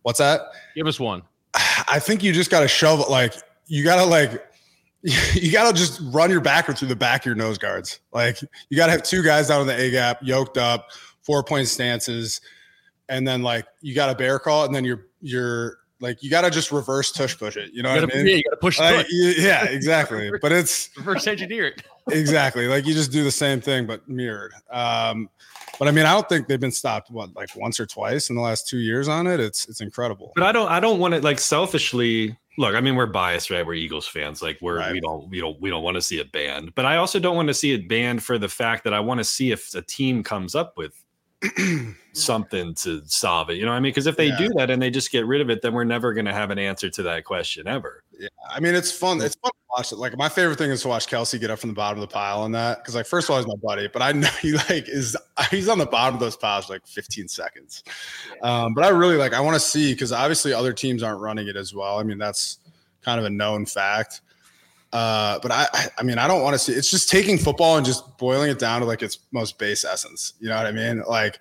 [0.03, 0.39] What's that?
[0.73, 1.23] Give us one.
[1.53, 3.09] I think you just got to shove it.
[3.09, 3.33] Like
[3.67, 4.41] you got to like
[5.33, 7.99] you got to just run your backer through the back of your nose guards.
[8.13, 8.39] Like
[8.69, 10.89] you got to have two guys down in the A gap, yoked up,
[11.23, 12.41] four point stances,
[13.09, 16.41] and then like you got a bear crawl, and then you're you're like you got
[16.41, 17.71] to just reverse tush push it.
[17.73, 18.27] You know you gotta, what I mean?
[18.27, 18.79] Yeah, you got to push.
[18.79, 20.31] Like, yeah, exactly.
[20.41, 21.83] but it's reverse engineer it.
[22.11, 22.67] exactly.
[22.67, 24.53] Like you just do the same thing but mirrored.
[24.69, 25.29] Um,
[25.79, 28.35] but I mean, I don't think they've been stopped what like once or twice in
[28.35, 29.39] the last two years on it.
[29.39, 30.33] It's it's incredible.
[30.35, 32.75] But I don't I don't want to like selfishly look.
[32.75, 33.65] I mean, we're biased, right?
[33.65, 34.41] We're Eagles fans.
[34.41, 34.91] Like we're right.
[34.91, 36.75] we don't we don't we don't want to see it banned.
[36.75, 39.19] But I also don't want to see it banned for the fact that I want
[39.19, 41.01] to see if a team comes up with
[42.13, 43.57] something to solve it.
[43.57, 43.91] You know what I mean?
[43.91, 44.37] Because if they yeah.
[44.37, 46.51] do that and they just get rid of it, then we're never going to have
[46.51, 48.03] an answer to that question ever.
[48.17, 49.21] Yeah, I mean, it's fun.
[49.21, 49.97] It's fun to watch it.
[49.97, 52.13] Like my favorite thing is to watch Kelce get up from the bottom of the
[52.13, 52.79] pile on that.
[52.79, 55.17] Because like first of all, he's my buddy, but I know he like is
[55.51, 57.83] he's on the bottom of those piles like 15 seconds.
[58.41, 61.47] Um, but I really like I want to see because obviously other teams aren't running
[61.47, 61.99] it as well.
[61.99, 62.59] I mean, that's
[63.01, 64.21] kind of a known fact.
[64.93, 65.67] Uh, but I,
[65.97, 66.71] I mean, I don't want to see.
[66.71, 70.33] It's just taking football and just boiling it down to like its most base essence.
[70.39, 71.03] You know what I mean?
[71.07, 71.39] Like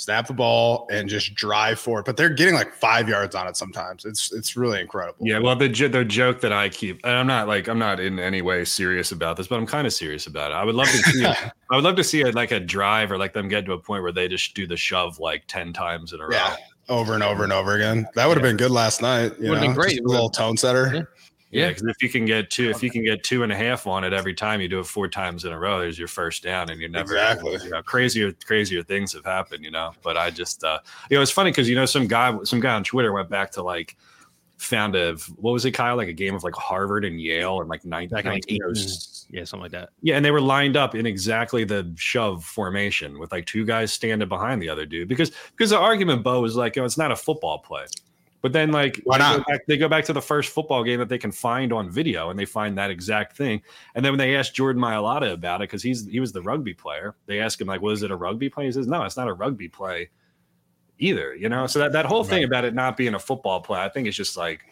[0.00, 2.06] snap the ball and just drive for it.
[2.06, 4.04] But they're getting like five yards on it sometimes.
[4.04, 5.24] It's it's really incredible.
[5.24, 5.38] Yeah.
[5.38, 8.42] Well, the the joke that I keep, and I'm not like I'm not in any
[8.42, 10.54] way serious about this, but I'm kind of serious about it.
[10.54, 11.24] I would love to see.
[11.24, 13.78] I would love to see it like a drive or like them get to a
[13.78, 16.50] point where they just do the shove like ten times in a yeah.
[16.50, 16.56] row.
[16.88, 18.04] Over and over and over again.
[18.16, 18.50] That would have yeah.
[18.50, 19.38] been good last night.
[19.38, 20.00] You would have been great.
[20.00, 21.08] a little tone setter.
[21.50, 21.62] Yeah.
[21.62, 23.86] Yeah, because if you can get two, if you can get two and a half
[23.86, 26.44] on it every time you do it four times in a row, there's your first
[26.44, 27.58] down, and you're never exactly.
[27.62, 29.92] You know, crazier, crazier things have happened, you know.
[30.02, 30.78] But I just, uh,
[31.10, 33.50] you know, it's funny because you know some guy, some guy on Twitter went back
[33.52, 33.96] to like
[34.58, 35.96] found a what was it, Kyle?
[35.96, 38.60] Like a game of like Harvard and Yale and like 19, Back in like 19
[38.70, 38.88] 18,
[39.30, 39.90] yeah, something like that.
[40.02, 43.92] yeah, and they were lined up in exactly the shove formation with like two guys
[43.92, 47.10] standing behind the other dude because because the argument Bo was like, oh, it's not
[47.10, 47.86] a football play.
[48.42, 49.38] But then like Why they not?
[49.38, 51.90] go, back, they go back to the first football game that they can find on
[51.90, 53.62] video and they find that exact thing.
[53.94, 56.74] And then when they asked Jordan Mailata about it, because he's he was the rugby
[56.74, 58.66] player, they asked him like, was it a rugby play?
[58.66, 60.10] He says, No, it's not a rugby play
[60.98, 61.34] either.
[61.34, 63.88] You know, so that, that whole thing about it not being a football play, I
[63.88, 64.64] think it's just like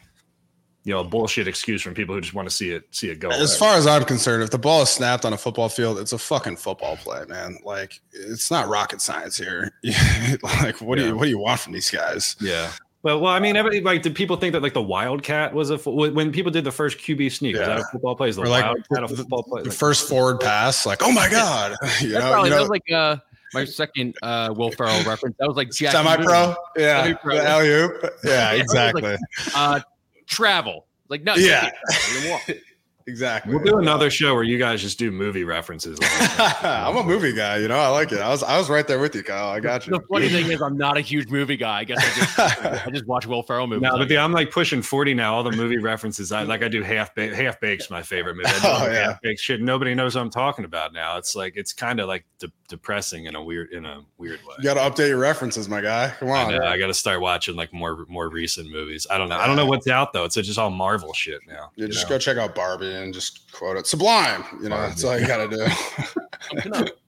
[0.85, 3.21] you know, a bullshit excuse from people who just want to see it see it
[3.21, 3.29] go.
[3.29, 6.15] As far as I'm concerned, if the ball is snapped on a football field, it's
[6.15, 7.59] a fucking football play, man.
[7.63, 9.71] Like it's not rocket science here.
[10.43, 12.37] like what do you what do you want from these guys?
[12.41, 12.71] Yeah.
[13.09, 15.77] Well, well, I mean, everybody, like, did people think that like the Wildcat was a
[15.79, 17.57] when people did the first QB sneak?
[17.57, 18.29] Was that a football play?
[18.29, 19.63] Is the Or like Wildcat a the- football play?
[19.63, 22.69] The Like, first forward pass, like oh my god, you know, probably you that was
[22.69, 23.17] like uh
[23.55, 25.37] my second uh Will Ferrell reference.
[25.39, 27.35] That was like Jackie semi pro, yeah, Semi-pro.
[27.37, 29.81] the alley oop, yeah, Yeah, it was like- exactly, Uh
[30.27, 30.85] travel.
[31.09, 31.71] Like no, Yeah.
[33.09, 33.45] you walk.
[33.47, 33.55] exactly.
[33.55, 35.99] we'll do another show where you guys just do movie references.
[36.03, 37.79] I'm a movie guy, you know.
[37.79, 38.21] I like it.
[38.21, 39.49] I was I was right there with you, Kyle.
[39.49, 39.93] I got you.
[39.93, 41.79] The funny thing is, I'm not a huge movie guy.
[41.81, 43.83] I guess I just, I just watch Will Ferrell movies.
[43.83, 44.09] No, but guess.
[44.09, 45.35] the, I'm like pushing 40 now.
[45.35, 46.63] All the movie references, I like.
[46.63, 47.35] I do half baked.
[47.35, 48.49] Half baked's my favorite movie.
[48.49, 49.05] I do Oh, yeah.
[49.13, 49.61] half baked shit.
[49.61, 51.17] Nobody knows what I'm talking about now.
[51.19, 54.55] It's like it's kind of like de- depressing in a weird in a weird way.
[54.59, 56.13] You got to update your references, my guy.
[56.21, 56.53] Come on.
[56.55, 59.07] know, I got to start watching like more more recent movies.
[59.11, 59.39] I don't know.
[59.39, 60.25] I don't know what's out though.
[60.25, 61.71] It's just all Marvel shit now.
[61.77, 62.17] Yeah, you just know?
[62.17, 63.87] go check out Barbie and just quote it.
[63.87, 64.77] Sublime, you know.
[64.77, 66.89] That's all you got to do.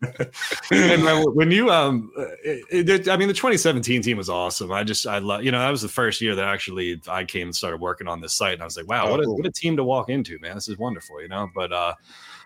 [0.72, 2.10] And when- when you um
[2.44, 5.58] it, it- i mean the 2017 team was awesome i just i love you know
[5.60, 8.54] that was the first year that actually i came and started working on this site
[8.54, 9.36] and i was like wow Oh, what a, cool.
[9.36, 11.94] what a team to walk into man this is wonderful you know but uh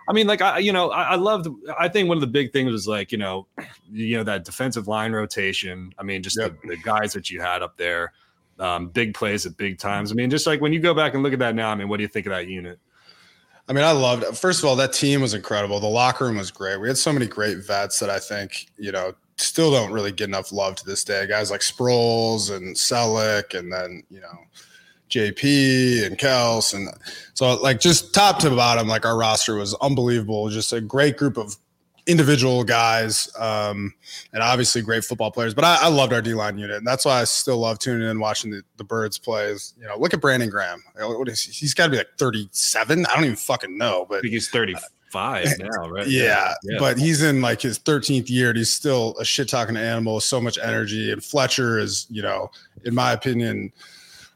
[0.08, 1.48] I mean, like I, you know, I, I loved.
[1.78, 3.46] I think one of the big things was like, you know,
[3.90, 5.92] you know that defensive line rotation.
[5.98, 6.60] I mean, just Yep.
[6.62, 8.12] the, the guys that you had up there,
[8.58, 10.12] um, big plays at big times.
[10.12, 11.88] I mean, just like when you go back and look at that now, I mean,
[11.88, 12.78] what do you think of that unit?
[13.66, 14.36] I mean, I loved it.
[14.36, 15.80] First of all, that team was incredible.
[15.80, 16.78] The locker room was great.
[16.78, 20.28] We had so many great vets that I think, you know, still don't really get
[20.28, 21.26] enough love to this day.
[21.26, 24.38] Guys like Sproles and Celek, and then, you know,
[25.10, 26.74] JP and Kels.
[26.74, 26.88] And
[27.34, 30.48] so, like, just top to bottom, like, our roster was unbelievable.
[30.48, 31.56] Just a great group of
[32.06, 33.94] individual guys um,
[34.34, 35.54] and obviously great football players.
[35.54, 36.76] But I, I loved our D line unit.
[36.76, 39.72] And that's why I still love tuning in, watching the, the Birds plays.
[39.80, 40.82] You know, look at Brandon Graham.
[40.98, 41.52] What is he?
[41.52, 43.06] He's got to be like 37.
[43.06, 44.06] I don't even fucking know.
[44.08, 44.82] But he's 35
[45.60, 46.06] now, right?
[46.06, 46.76] yeah, Yeah.
[46.78, 50.24] but he's in like his 13th year and he's still a shit talking animal with
[50.24, 51.10] so much energy.
[51.10, 52.50] And Fletcher is, you know,
[52.84, 53.72] in my opinion,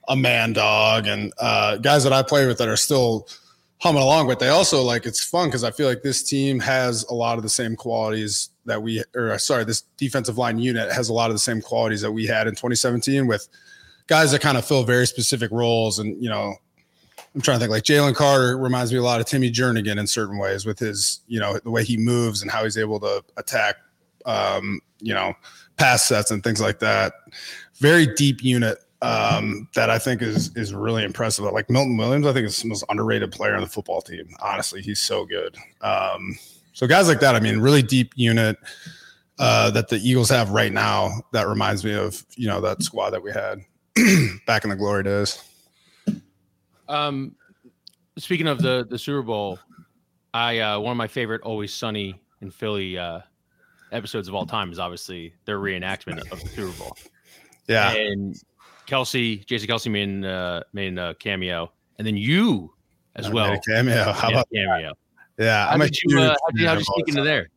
[0.08, 1.06] a man dog.
[1.06, 3.28] And uh, guys that I play with that are still
[3.80, 7.04] humming along, but they also like it's fun because I feel like this team has
[7.04, 10.90] a lot of the same qualities that we, or uh, sorry, this defensive line unit
[10.92, 13.48] has a lot of the same qualities that we had in 2017 with
[14.08, 15.98] guys that kind of fill very specific roles.
[15.98, 16.54] And, you know,
[17.34, 20.06] I'm trying to think like Jalen Carter reminds me a lot of Timmy Jernigan in
[20.06, 23.22] certain ways with his, you know, the way he moves and how he's able to
[23.36, 23.76] attack,
[24.24, 25.34] um, you know,
[25.76, 27.12] pass sets and things like that.
[27.76, 31.44] Very deep unit um, that I think is is really impressive.
[31.44, 34.28] Like Milton Williams, I think is the most underrated player on the football team.
[34.40, 35.56] Honestly, he's so good.
[35.80, 36.36] Um,
[36.72, 38.56] so guys like that, I mean, really deep unit
[39.38, 41.10] uh, that the Eagles have right now.
[41.32, 43.60] That reminds me of you know that squad that we had
[44.46, 45.42] back in the glory days.
[46.88, 47.36] Um,
[48.16, 49.58] speaking of the the Super Bowl,
[50.34, 53.20] I uh, one of my favorite Always Sunny in Philly uh,
[53.92, 56.96] episodes of all time is obviously their reenactment of the Super Bowl.
[57.68, 58.40] Yeah, And
[58.88, 62.72] Kelce, Jason Kelce made uh, made a cameo, and then you
[63.14, 64.12] as I well cameo.
[64.12, 64.94] How about cameo.
[65.38, 65.66] yeah?
[65.66, 67.48] How I'm a did you, uh, how did you, how'd you sneak into there?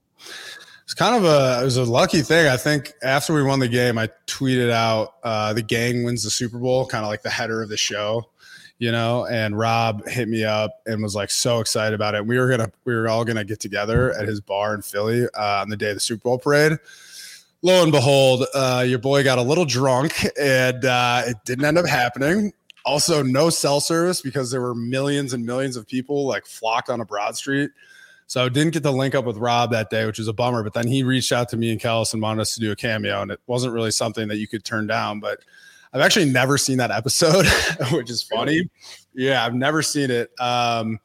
[0.83, 2.47] It's kind of a it was a lucky thing.
[2.47, 6.29] I think after we won the game, I tweeted out uh, the gang wins the
[6.29, 8.29] Super Bowl, kind of like the header of the show,
[8.77, 9.25] you know.
[9.27, 12.25] And Rob hit me up and was like so excited about it.
[12.25, 15.61] We were gonna we were all gonna get together at his bar in Philly uh,
[15.61, 16.77] on the day of the Super Bowl parade.
[17.63, 21.77] Lo and behold, uh, your boy got a little drunk and uh, it didn't end
[21.77, 22.53] up happening.
[22.85, 26.99] Also, no cell service because there were millions and millions of people like flocked on
[27.01, 27.69] a Broad Street.
[28.25, 30.63] So I didn't get to link up with Rob that day, which was a bummer.
[30.63, 32.75] But then he reached out to me and Kels and wanted us to do a
[32.77, 35.19] cameo, and it wasn't really something that you could turn down.
[35.19, 35.39] But
[35.91, 37.45] I've actually never seen that episode,
[37.91, 38.69] which is funny.
[39.13, 40.31] Yeah, I've never seen it.
[40.39, 40.99] Um,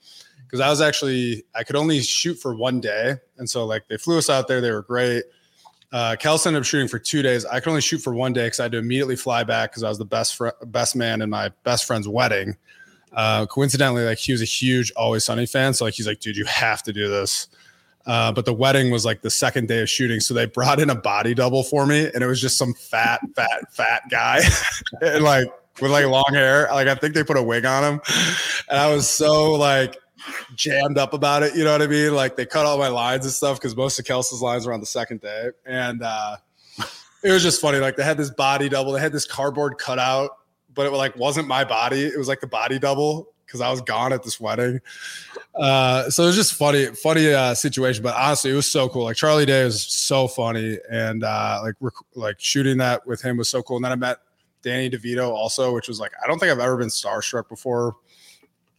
[0.44, 3.96] because I was actually I could only shoot for one day, and so like they
[3.96, 5.24] flew us out there, they were great.
[5.96, 7.46] Uh, Kels ended up shooting for two days.
[7.46, 9.82] I could only shoot for one day because I had to immediately fly back because
[9.82, 12.58] I was the best fr- best man in my best friend's wedding.
[13.14, 16.36] Uh, coincidentally, like he was a huge Always Sunny fan, so like he's like, dude,
[16.36, 17.48] you have to do this.
[18.04, 20.90] Uh, but the wedding was like the second day of shooting, so they brought in
[20.90, 24.42] a body double for me, and it was just some fat, fat, fat guy,
[25.00, 25.48] and like
[25.80, 26.68] with like long hair.
[26.72, 28.00] Like I think they put a wig on him,
[28.68, 29.96] and I was so like
[30.54, 31.54] jammed up about it.
[31.54, 32.14] You know what I mean?
[32.14, 34.80] Like they cut all my lines and stuff because most of Kelce's lines were on
[34.80, 36.36] the second day, and uh,
[37.22, 37.78] it was just funny.
[37.78, 40.30] Like they had this body double, they had this cardboard cutout,
[40.74, 42.04] but it like wasn't my body.
[42.04, 44.80] It was like the body double because I was gone at this wedding.
[45.54, 48.02] Uh, so it was just funny, funny uh, situation.
[48.02, 49.04] But honestly, it was so cool.
[49.04, 53.36] Like Charlie Day was so funny, and uh, like rec- like shooting that with him
[53.36, 53.76] was so cool.
[53.76, 54.18] And then I met
[54.62, 57.96] Danny DeVito also, which was like I don't think I've ever been starstruck before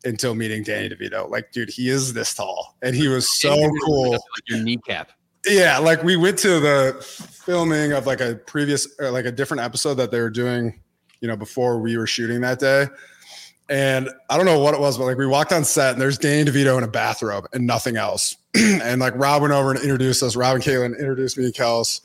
[0.03, 1.29] until meeting Danny DeVito.
[1.29, 4.11] Like, dude, he is this tall, and he was so cool.
[4.11, 5.11] Like your kneecap.
[5.45, 6.97] Yeah, like we went to the
[7.45, 10.81] filming of like a previous, uh, like a different episode that they were doing,
[11.21, 12.87] you know, before we were shooting that day.
[13.69, 16.17] And I don't know what it was, but like we walked on set and there's
[16.17, 18.35] Danny DeVito in a bathrobe and nothing else.
[18.55, 20.35] and like Rob went over and introduced us.
[20.35, 22.01] Rob and Kaitlin introduced me to Kels.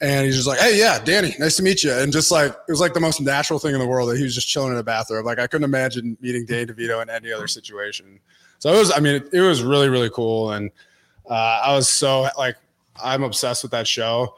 [0.00, 1.92] And he's just like, hey, yeah, Danny, nice to meet you.
[1.92, 4.24] And just like, it was like the most natural thing in the world that he
[4.24, 5.24] was just chilling in a bathroom.
[5.24, 8.18] Like, I couldn't imagine meeting Danny DeVito in any other situation.
[8.58, 10.52] So it was, I mean, it, it was really, really cool.
[10.52, 10.70] And
[11.30, 12.56] uh, I was so like,
[13.02, 14.34] I'm obsessed with that show.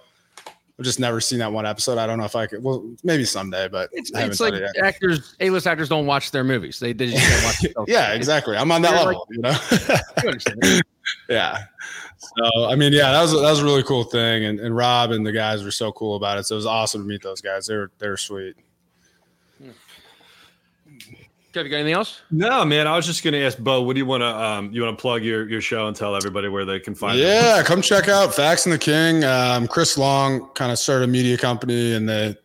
[0.79, 1.97] I've just never seen that one episode.
[1.97, 2.63] I don't know if I could.
[2.63, 6.79] Well, maybe someday, but it's, it's like it actors, A-list actors don't watch their movies.
[6.79, 7.65] They, they just don't watch.
[7.65, 7.93] It.
[7.93, 8.59] Yeah, exactly.
[8.59, 9.27] I'm on that level.
[9.43, 9.57] Like,
[10.23, 10.33] you
[10.63, 10.81] know.
[11.31, 11.65] yeah.
[12.37, 15.11] So I mean, yeah, that was that was a really cool thing, and, and Rob
[15.11, 16.45] and the guys were so cool about it.
[16.47, 17.67] So it was awesome to meet those guys.
[17.67, 18.57] They were they were sweet.
[21.57, 22.21] Kev, you got anything else?
[22.31, 22.87] No, man.
[22.87, 25.01] I was just gonna ask Beau, what do you want to um you want to
[25.01, 27.23] plug your your show and tell everybody where they can find it?
[27.23, 29.25] yeah, come check out Facts and the King.
[29.25, 32.37] Um, Chris Long kind of started a media company and they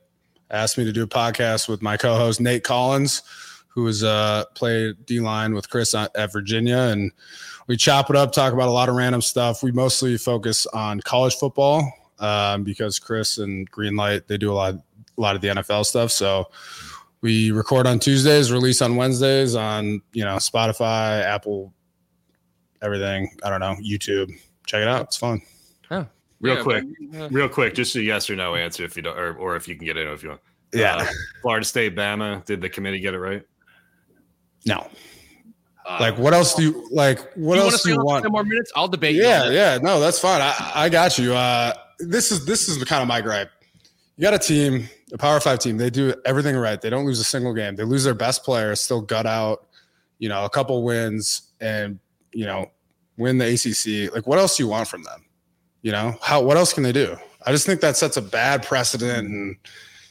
[0.50, 3.22] asked me to do a podcast with my co-host Nate Collins,
[3.68, 7.12] who was uh played D line with Chris at, at Virginia and
[7.72, 9.64] we chop it up, talk about a lot of random stuff.
[9.64, 14.74] We mostly focus on college football um, because Chris and Greenlight they do a lot,
[14.74, 14.82] a
[15.22, 16.12] lot of the NFL stuff.
[16.12, 16.50] So
[17.22, 21.74] we record on Tuesdays, release on Wednesdays on you know Spotify, Apple,
[22.82, 23.32] everything.
[23.42, 24.34] I don't know YouTube.
[24.66, 25.04] Check it out.
[25.04, 25.42] It's fun.
[25.92, 26.06] Oh,
[26.42, 29.18] real yeah, quick, but, real quick, just a yes or no answer if you don't,
[29.18, 30.42] or, or if you can get it if you want.
[30.74, 30.98] Yeah.
[30.98, 31.08] Uh,
[31.42, 32.44] Florida State, Bama.
[32.44, 33.44] Did the committee get it right?
[34.66, 34.90] No.
[35.86, 37.20] Uh, like what else do you like?
[37.36, 38.30] What you else do you want?
[38.32, 38.72] More minutes.
[38.76, 39.16] I'll debate.
[39.16, 39.78] Yeah, yeah.
[39.82, 40.42] No, that's fine.
[40.42, 41.34] I, I got you.
[41.34, 43.50] Uh, this is this is the kind of my gripe.
[44.18, 45.78] You got a team, a Power Five team.
[45.78, 46.80] They do everything right.
[46.80, 47.76] They don't lose a single game.
[47.76, 49.68] They lose their best player, still gut out.
[50.20, 52.00] You know, a couple wins, and
[52.32, 52.68] you know,
[53.18, 54.14] win the ACC.
[54.14, 55.26] Like, what else do you want from them?
[55.82, 57.18] You know, how what else can they do?
[57.46, 59.56] I just think that sets a bad precedent and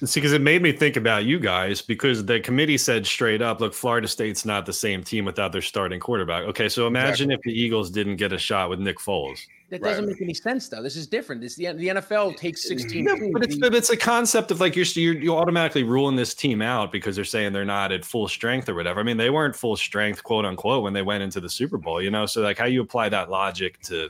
[0.02, 3.60] See, because it made me think about you guys because the committee said straight up,
[3.60, 6.44] look, Florida State's not the same team without their starting quarterback.
[6.44, 7.52] Okay, so imagine exactly.
[7.52, 9.40] if the Eagles didn't get a shot with Nick Foles.
[9.68, 10.12] That doesn't right.
[10.12, 10.82] make any sense, though.
[10.82, 11.42] This is different.
[11.42, 13.04] This the, the NFL takes sixteen.
[13.04, 16.62] Yeah, but it's it's a concept of like you're, you're you're automatically ruling this team
[16.62, 19.00] out because they're saying they're not at full strength or whatever.
[19.00, 22.00] I mean, they weren't full strength, quote unquote, when they went into the Super Bowl.
[22.02, 24.08] You know, so like how you apply that logic to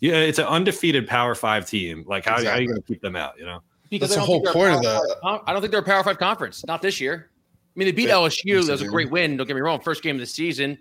[0.00, 2.04] yeah, it's an undefeated Power Five team.
[2.08, 2.50] Like how, exactly.
[2.50, 3.38] how are you going to keep them out?
[3.38, 5.16] You know because that's the whole point of that.
[5.22, 6.64] I don't think they're a Power Five conference.
[6.66, 7.30] Not this year.
[7.74, 8.64] I mean, they beat LSU.
[8.66, 9.36] That was a great win.
[9.36, 9.80] Don't get me wrong.
[9.80, 10.78] First game of the season.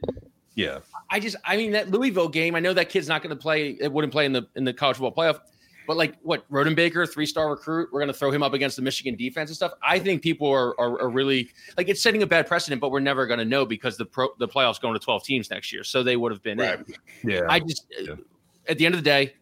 [0.56, 0.80] Yeah.
[1.10, 2.56] I just, I mean, that Louisville game.
[2.56, 3.78] I know that kid's not going to play.
[3.80, 5.40] It wouldn't play in the in the college football playoff.
[5.86, 8.82] But like, what Rodemaker, three star recruit, we're going to throw him up against the
[8.82, 9.74] Michigan defense and stuff.
[9.82, 13.00] I think people are, are, are really like it's setting a bad precedent, but we're
[13.00, 15.84] never going to know because the pro the playoffs going to twelve teams next year,
[15.84, 16.80] so they would have been right.
[16.80, 17.30] in.
[17.30, 17.42] Yeah.
[17.50, 18.16] I just, yeah.
[18.70, 19.34] at the end of the day,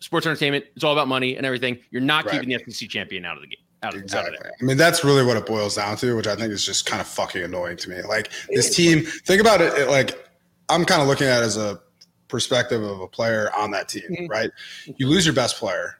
[0.00, 0.64] sports entertainment.
[0.74, 1.78] It's all about money and everything.
[1.90, 2.40] You're not right.
[2.40, 3.58] keeping the SEC champion out of the game.
[3.82, 4.36] Out of, exactly.
[4.38, 6.64] Out of I mean, that's really what it boils down to, which I think is
[6.64, 8.02] just kind of fucking annoying to me.
[8.02, 10.28] Like this team, think about it, it like
[10.68, 11.80] I'm kind of looking at it as a
[12.28, 14.26] perspective of a player on that team, mm-hmm.
[14.26, 14.50] right?
[14.96, 15.98] You lose your best player,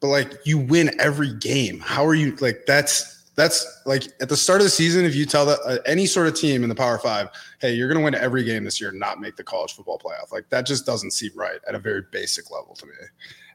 [0.00, 1.80] but like you win every game.
[1.80, 5.24] How are you like that's that's like at the start of the season if you
[5.24, 7.28] tell that uh, any sort of team in the power five
[7.60, 10.30] hey you're going to win every game this year not make the college football playoff
[10.30, 12.92] like that just doesn't seem right at a very basic level to me.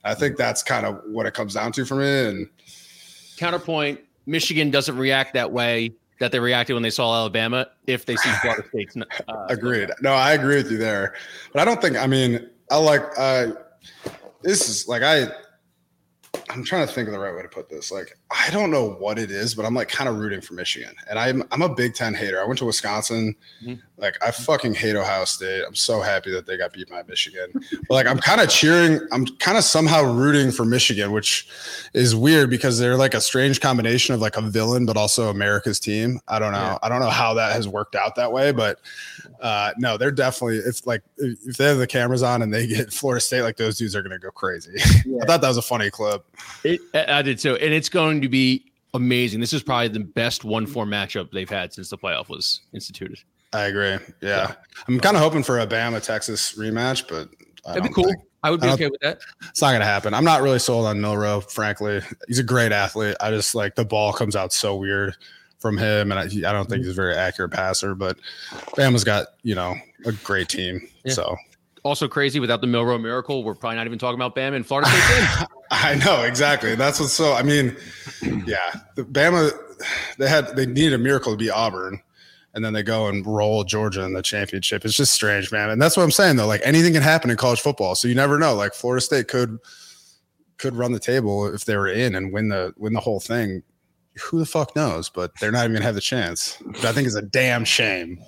[0.03, 2.49] I think that's kind of what it comes down to for me and
[3.37, 8.15] counterpoint michigan doesn't react that way that they reacted when they saw alabama if they
[8.15, 9.91] see florida state's uh, agreed.
[10.01, 11.13] no i agree with you there.
[11.53, 13.51] But i don't think i mean i like uh
[14.41, 15.27] this is like i
[16.55, 17.91] I'm trying to think of the right way to put this.
[17.91, 20.95] Like, I don't know what it is, but I'm like kind of rooting for Michigan.
[21.09, 22.41] And I'm I'm a Big Ten hater.
[22.41, 23.35] I went to Wisconsin.
[23.61, 23.81] Mm-hmm.
[23.97, 25.63] Like, I fucking hate Ohio State.
[25.65, 27.47] I'm so happy that they got beat by Michigan.
[27.53, 28.99] but like, I'm kind of cheering.
[29.11, 31.47] I'm kind of somehow rooting for Michigan, which
[31.93, 35.79] is weird because they're like a strange combination of like a villain, but also America's
[35.79, 36.19] team.
[36.27, 36.57] I don't know.
[36.57, 36.77] Yeah.
[36.83, 38.79] I don't know how that has worked out that way, but
[39.41, 40.57] uh, no, they're definitely.
[40.57, 43.77] If like if they have the cameras on and they get Florida State, like those
[43.77, 44.73] dudes are gonna go crazy.
[45.05, 45.19] Yeah.
[45.21, 46.25] I thought that was a funny clip.
[46.63, 49.39] It, I did so, and it's going to be amazing.
[49.39, 53.19] This is probably the best one four matchup they've had since the playoff was instituted.
[53.53, 53.91] I agree.
[53.91, 54.53] Yeah, yeah.
[54.87, 57.29] I'm kind of hoping for a Bama Texas rematch, but
[57.65, 58.05] I that'd be cool.
[58.05, 59.19] Think, I would be I okay with that.
[59.49, 60.13] It's not gonna happen.
[60.13, 63.15] I'm not really sold on Milroe, Frankly, he's a great athlete.
[63.19, 65.15] I just like the ball comes out so weird
[65.59, 67.95] from him, and I, I don't think he's a very accurate passer.
[67.95, 68.17] But
[68.77, 69.75] Bama's got you know
[70.05, 71.13] a great team, yeah.
[71.13, 71.35] so
[71.85, 73.43] also crazy without the Milroe miracle.
[73.43, 75.47] We're probably not even talking about Bama and Florida State.
[75.71, 76.75] I know exactly.
[76.75, 77.33] That's what's so.
[77.33, 77.77] I mean,
[78.45, 79.51] yeah, the Bama
[80.17, 82.01] they had they needed a miracle to be Auburn,
[82.53, 84.83] and then they go and roll Georgia in the championship.
[84.83, 85.69] It's just strange, man.
[85.69, 86.47] And that's what I'm saying though.
[86.47, 88.55] Like anything can happen in college football, so you never know.
[88.55, 89.59] Like Florida State could
[90.57, 93.61] could run the table if they were in and win the win the whole thing
[94.21, 95.09] who the fuck knows?
[95.09, 98.19] But they're not even gonna have the chance, which I think is a damn shame.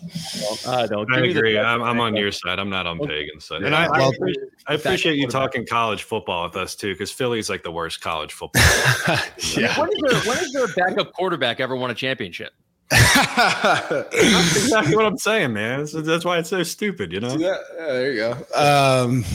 [0.67, 1.11] I don't.
[1.13, 1.57] I agree.
[1.57, 2.59] I'm, I'm, on your side.
[2.59, 3.61] I'm not on Pagan's side.
[3.61, 3.67] Yeah.
[3.67, 7.11] And I, well, I, appreciate, I appreciate you talking college football with us too, because
[7.11, 8.61] Philly's like the worst college football.
[9.55, 9.79] yeah.
[9.79, 12.53] When is, there, when is their backup quarterback ever won a championship?
[12.89, 15.79] that's exactly what I'm saying, man.
[15.79, 17.35] That's, that's, why it's so stupid, you know.
[17.35, 18.31] Yeah, yeah there you go.
[18.55, 19.25] Um,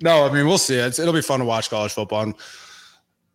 [0.00, 0.76] no, I mean we'll see.
[0.76, 2.22] It's, it'll be fun to watch college football.
[2.22, 2.34] And,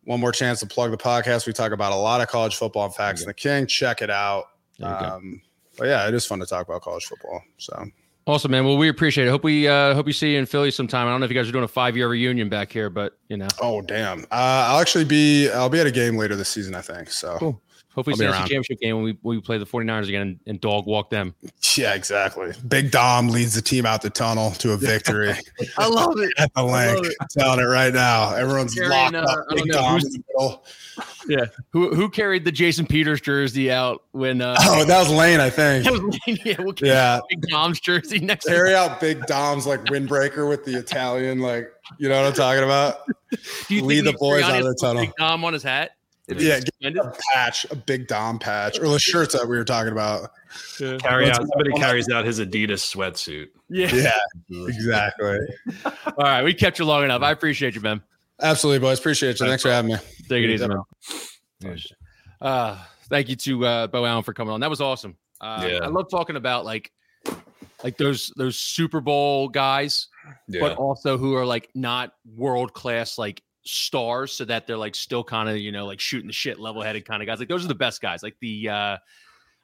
[0.06, 1.46] one more chance to plug the podcast.
[1.46, 3.66] We talk about a lot of college football and facts in the king.
[3.66, 4.44] Check it out.
[4.80, 5.42] Um,
[5.76, 7.42] but yeah, it is fun to talk about college football.
[7.58, 7.86] So
[8.26, 8.64] awesome, man.
[8.64, 9.30] Well, we appreciate it.
[9.30, 11.06] Hope we uh, hope you see you in Philly sometime.
[11.06, 13.18] I don't know if you guys are doing a five year reunion back here, but
[13.28, 13.48] you know.
[13.60, 14.22] Oh damn!
[14.24, 16.74] Uh, I'll actually be I'll be at a game later this season.
[16.74, 17.36] I think so.
[17.38, 17.60] Cool.
[17.94, 20.60] Hopefully, see us championship game when we when we play the 49ers again and, and,
[20.60, 21.34] dog walk them.
[21.76, 22.52] Yeah, exactly.
[22.68, 25.32] Big Dom leads the team out the tunnel to a victory.
[25.78, 26.32] I love it.
[26.38, 27.06] At the Linc.
[27.20, 28.34] I'm telling it right now.
[28.34, 29.48] Everyone's Carrying, locked uh, up.
[29.50, 30.64] Big Dom in the middle.
[31.28, 31.46] Yeah.
[31.70, 35.50] Who who carried the Jason Peters jersey out when uh Oh, that was Lane, I
[35.50, 35.84] think.
[35.84, 36.56] That was Lane, yeah.
[36.58, 37.20] We'll yeah.
[37.28, 42.08] Big Dom's jersey next Carry out Big Dom's like windbreaker with the Italian, like you
[42.08, 43.06] know what I'm talking about?
[43.68, 45.02] Do you Lead the boys out of the tunnel.
[45.02, 45.92] Big Dom on his hat?
[46.28, 49.92] Yeah, get a patch, a big Dom patch, or the shirts that we were talking
[49.92, 50.30] about.
[50.80, 50.96] Yeah.
[50.96, 53.48] Carry out somebody carries out his Adidas sweatsuit.
[53.68, 54.18] Yeah, yeah,
[54.66, 55.38] exactly.
[55.84, 57.22] All right, we kept you long enough.
[57.22, 58.02] I appreciate you, man.
[58.42, 58.98] Absolutely, boys.
[58.98, 59.46] Appreciate you.
[59.46, 59.98] Thanks for having me.
[60.28, 61.78] Take it easy, man.
[62.40, 64.60] Uh, thank you to uh, Beau Allen for coming on.
[64.60, 65.16] That was awesome.
[65.40, 65.78] Uh, yeah.
[65.78, 66.90] I love talking about like
[67.84, 70.08] like those those Super Bowl guys,
[70.48, 70.60] yeah.
[70.60, 75.24] but also who are like not world class like stars so that they're like still
[75.24, 77.64] kind of you know like shooting the shit level headed kind of guys like those
[77.64, 78.98] are the best guys like the uh i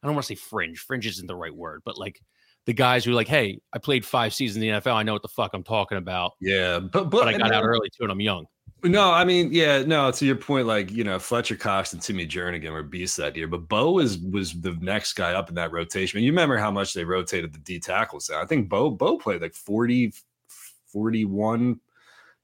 [0.02, 2.20] don't want to say fringe fringe isn't the right word but like
[2.66, 5.12] the guys who are like hey i played five seasons in the nfl i know
[5.12, 8.02] what the fuck i'm talking about yeah but but, but i got out early too
[8.02, 8.44] and i'm young
[8.84, 10.10] no, I mean, yeah, no.
[10.10, 13.46] To your point, like you know, Fletcher Cox and Timmy Jernigan were beasts that year,
[13.46, 16.20] but Beau was was the next guy up in that rotation.
[16.20, 18.28] you remember how much they rotated the D tackles.
[18.28, 20.12] I think Beau Beau played like 40,
[20.92, 21.78] 41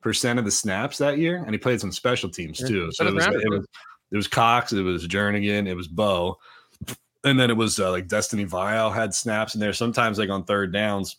[0.08, 2.90] percent of the snaps that year, and he played some special teams too.
[2.92, 3.66] So it was, it was,
[4.10, 6.38] it was Cox, it was Jernigan, it was Beau,
[7.24, 9.74] and then it was uh, like Destiny Vaeao had snaps in there.
[9.74, 11.16] Sometimes like on third downs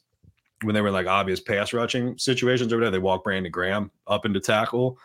[0.63, 4.25] when they were like obvious pass rushing situations over there, they walk Brandon Graham up
[4.25, 4.97] into tackle.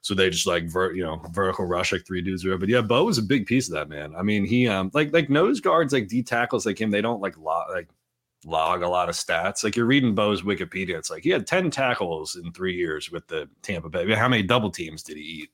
[0.00, 2.56] So they just like ver- you know vertical rush like three dudes there.
[2.56, 4.14] But yeah, Beau was a big piece of that man.
[4.14, 6.92] I mean, he um like like nose guards like D tackles like him.
[6.92, 7.88] They don't like lot like
[8.44, 9.64] log a lot of stats.
[9.64, 13.26] Like you're reading Beau's Wikipedia, it's like he had 10 tackles in three years with
[13.26, 14.12] the Tampa Bay.
[14.14, 15.50] How many double teams did he eat?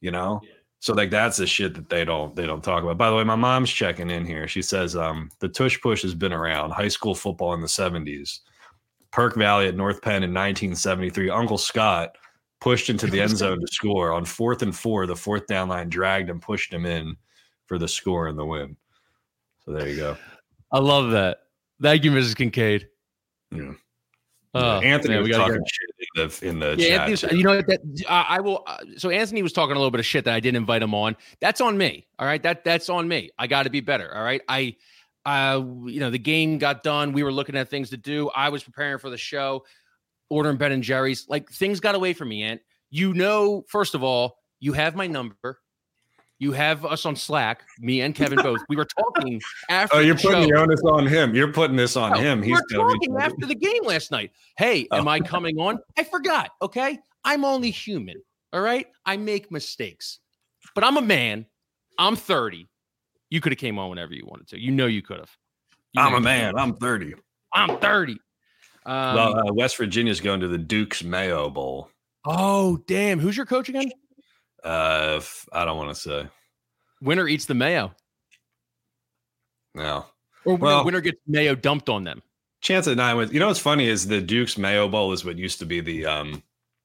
[0.00, 0.40] You know?
[0.44, 0.50] Yeah.
[0.80, 2.98] So like that's the shit that they don't they don't talk about.
[2.98, 4.48] By the way, my mom's checking in here.
[4.48, 8.40] She says um the tush push has been around high school football in the 70s.
[9.12, 11.30] Perk Valley at North Penn in 1973.
[11.30, 12.16] Uncle Scott
[12.60, 15.06] pushed into the end zone to score on fourth and four.
[15.06, 17.16] The fourth down line dragged and pushed him in
[17.66, 18.76] for the score and the win.
[19.64, 20.16] So there you go.
[20.72, 21.41] I love that.
[21.82, 22.34] Thank you, Mrs.
[22.34, 22.86] Kinkead.
[23.50, 23.72] Yeah.
[24.54, 27.32] Uh, Anthony man, was talking shit in the, in the yeah, chat.
[27.32, 28.62] you know that uh, I will.
[28.66, 30.94] Uh, so Anthony was talking a little bit of shit that I didn't invite him
[30.94, 31.16] on.
[31.40, 32.06] That's on me.
[32.18, 33.30] All right, that that's on me.
[33.38, 34.14] I got to be better.
[34.14, 34.76] All right, I,
[35.24, 37.12] uh, you know, the game got done.
[37.12, 38.30] We were looking at things to do.
[38.36, 39.64] I was preparing for the show,
[40.28, 41.26] ordering Ben and Jerry's.
[41.30, 42.60] Like things got away from me, Ant.
[42.90, 45.61] You know, first of all, you have my number.
[46.42, 48.58] You have us on Slack, me and Kevin both.
[48.68, 49.98] We were talking after.
[49.98, 50.48] Oh, you're the putting show.
[50.48, 51.36] the onus on him.
[51.36, 52.42] You're putting this on no, him.
[52.42, 54.32] He's we talking after the game last night.
[54.58, 54.96] Hey, oh.
[54.96, 55.78] am I coming on?
[55.96, 56.50] I forgot.
[56.60, 58.16] Okay, I'm only human.
[58.52, 58.88] All right.
[59.06, 60.18] I make mistakes,
[60.74, 61.46] but I'm a man.
[61.96, 62.68] I'm 30.
[63.30, 64.60] You could have came on whenever you wanted to.
[64.60, 65.30] You know you could have.
[65.96, 66.58] I'm a man.
[66.58, 67.14] I'm 30.
[67.54, 68.14] I'm 30.
[68.84, 71.88] Um, well, uh, West Virginia's going to the Duke's Mayo Bowl.
[72.24, 73.20] Oh, damn.
[73.20, 73.92] Who's your coach again?
[74.64, 75.20] Uh,
[75.52, 76.28] I don't want to say.
[77.00, 77.92] Winner eats the mayo.
[79.74, 80.06] No.
[80.44, 82.22] Or well, winner gets mayo dumped on them.
[82.60, 85.36] Chance at nine with you know what's funny is the Duke's Mayo Bowl is what
[85.36, 86.42] used to be the um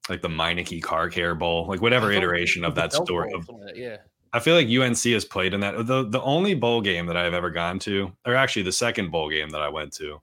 [0.09, 3.33] like the Meineke Car Care Bowl, like whatever iteration of that story.
[3.33, 3.97] Of, yeah.
[4.33, 5.85] I feel like UNC has played in that.
[5.85, 9.29] The the only bowl game that I've ever gone to, or actually the second bowl
[9.29, 10.21] game that I went to,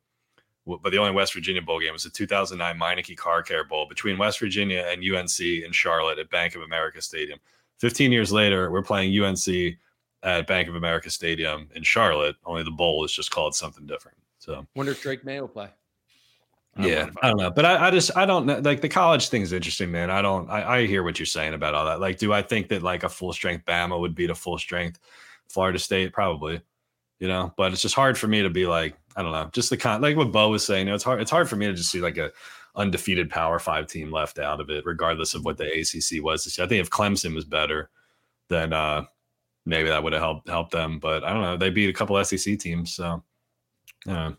[0.67, 4.17] but the only West Virginia bowl game was the 2009 Meineke Car Care Bowl between
[4.17, 7.39] West Virginia and UNC in Charlotte at Bank of America Stadium.
[7.79, 9.77] 15 years later, we're playing UNC
[10.23, 12.37] at Bank of America Stadium in Charlotte.
[12.47, 14.17] Only the bowl is just called something different.
[14.39, 15.69] So wonder if Drake Maye will play.
[16.77, 18.59] I yeah, I don't know, but I, I, just I don't know.
[18.59, 20.11] Like the college thing is interesting, man.
[20.11, 20.51] I don't.
[20.51, 22.01] I, I hear what you're saying about all that.
[22.01, 24.99] Like, do I think that like a full strength Bama would beat a full strength
[25.49, 26.13] Florida State?
[26.13, 26.61] Probably,
[27.19, 27.53] you know.
[27.57, 30.01] But it's just hard for me to be like, I don't know, just the con.
[30.01, 31.21] Like what Beau was saying, you know, it's hard.
[31.21, 32.31] It's hard for me to just see like a
[32.77, 36.59] undefeated Power Five team left out of it, regardless of what the ACC was.
[36.59, 37.91] I think if Clemson was better,
[38.49, 39.05] then uh
[39.67, 40.99] maybe that would have helped helped them.
[40.99, 41.57] But I don't know.
[41.57, 43.23] They beat a couple SEC teams, so.
[44.07, 44.33] Uh,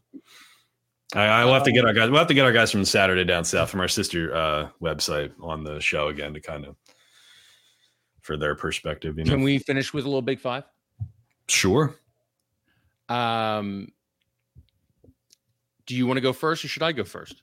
[1.14, 2.10] I, I will have to get our guys.
[2.10, 5.32] We'll have to get our guys from Saturday down south from our sister uh, website
[5.42, 6.76] on the show again to kind of
[8.22, 9.18] for their perspective.
[9.18, 9.32] You know?
[9.32, 10.64] Can we finish with a little Big Five?
[11.48, 11.96] Sure.
[13.10, 13.90] Um,
[15.86, 17.42] do you want to go first, or should I go first?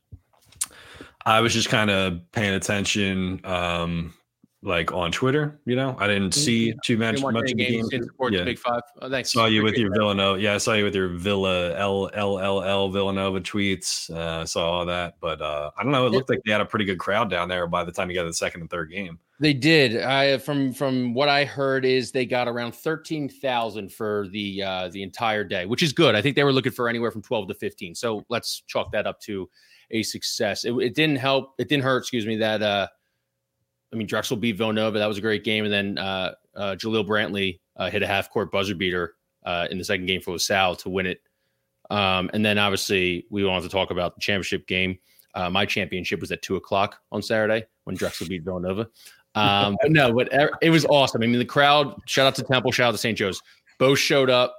[1.24, 3.40] I was just kind of paying attention.
[3.44, 4.14] Um,
[4.62, 5.60] like on Twitter.
[5.64, 7.84] You know, I didn't see too much much of the game.
[8.30, 8.44] Yeah.
[8.44, 8.82] Big Five.
[9.00, 9.32] Oh, thanks.
[9.32, 9.90] Saw you with your.
[9.92, 10.40] Villanova.
[10.40, 14.10] Yeah, I saw you with your Villa L L L L Villanova tweets.
[14.10, 16.06] Uh, saw all that, but uh, I don't know.
[16.06, 18.14] It looked like they had a pretty good crowd down there by the time you
[18.14, 19.18] got to the second and third game.
[19.40, 20.00] They did.
[20.00, 24.88] I from from what I heard is they got around thirteen thousand for the uh,
[24.88, 26.14] the entire day, which is good.
[26.14, 27.94] I think they were looking for anywhere from twelve to fifteen.
[27.94, 29.50] So let's chalk that up to
[29.90, 30.64] a success.
[30.64, 31.54] It, it didn't help.
[31.58, 31.98] It didn't hurt.
[31.98, 32.36] Excuse me.
[32.36, 32.86] That uh,
[33.92, 34.98] I mean, Drexel beat Villanova.
[34.98, 35.64] That was a great game.
[35.64, 39.14] And then uh, uh, Khalil Brantley uh, hit a half court buzzer beater
[39.44, 41.20] uh, in the second game for LaSalle to win it.
[41.90, 44.98] Um, and then obviously we wanted to talk about the championship game.
[45.34, 48.88] Uh, my championship was at two o'clock on Saturday when Drexel beat Villanova.
[49.34, 50.28] Um, but no, but
[50.60, 51.22] it was awesome.
[51.22, 53.16] I mean, the crowd, shout out to Temple, shout out to St.
[53.16, 53.42] Joe's.
[53.78, 54.54] Both showed up.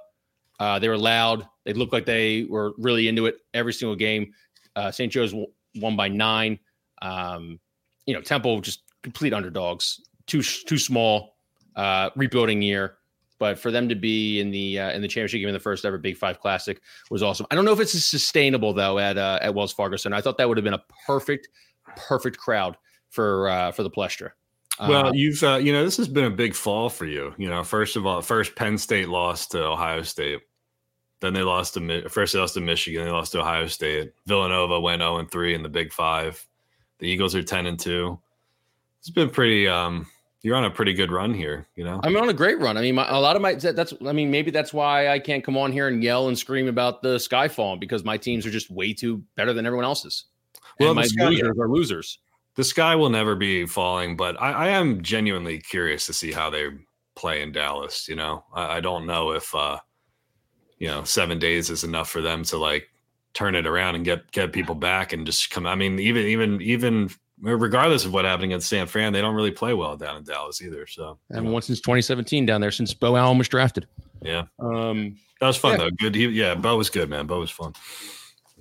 [0.58, 1.46] Uh, they were loud.
[1.64, 4.32] They looked like they were really into it every single game.
[4.90, 5.12] St.
[5.12, 5.32] Joe's
[5.76, 6.58] won by nine.
[7.02, 7.60] Um,
[8.06, 11.36] you know, Temple just complete underdogs, too too small,
[11.76, 12.96] uh, rebuilding year.
[13.38, 15.84] But for them to be in the uh, in the championship game in the first
[15.84, 16.80] ever Big Five Classic
[17.10, 17.46] was awesome.
[17.50, 20.16] I don't know if it's sustainable though at uh, at Wells Fargo Center.
[20.16, 21.48] I thought that would have been a perfect
[21.96, 22.76] perfect crowd
[23.10, 24.30] for uh, for the Palestra.
[24.80, 27.34] Well, uh, you've uh, you know this has been a big fall for you.
[27.36, 30.40] You know, first of all, first Penn State lost to Ohio State.
[31.20, 33.04] Then they lost to first they lost to Michigan.
[33.04, 34.12] They lost to Ohio State.
[34.26, 36.46] Villanova went zero and three in the Big Five.
[36.98, 38.20] The Eagles are ten and two
[39.04, 40.06] it's been pretty um
[40.40, 42.00] you're on a pretty good run here, you know.
[42.04, 42.76] I'm on a great run.
[42.76, 45.44] I mean, my, a lot of my that's I mean, maybe that's why I can't
[45.44, 48.50] come on here and yell and scream about the sky falling because my teams are
[48.50, 50.24] just way too better than everyone else's.
[50.80, 52.18] Well, and my sky, losers are losers.
[52.56, 56.50] The sky will never be falling, but I, I, am genuinely curious to see how
[56.50, 56.68] they
[57.14, 58.06] play in Dallas.
[58.08, 59.78] You know, I, I don't know if uh,
[60.78, 62.88] you know seven days is enough for them to like
[63.32, 65.66] turn it around and get get people back and just come.
[65.66, 67.10] I mean, even even even
[67.40, 70.62] regardless of what happened against San Fran, they don't really play well down in Dallas
[70.62, 70.86] either.
[70.86, 73.86] So and once since 2017 down there since Beau Allen was drafted.
[74.22, 75.76] Yeah, um, that was fun yeah.
[75.78, 75.90] though.
[75.90, 77.26] Good, he, yeah, Beau was good, man.
[77.26, 77.74] Beau was fun.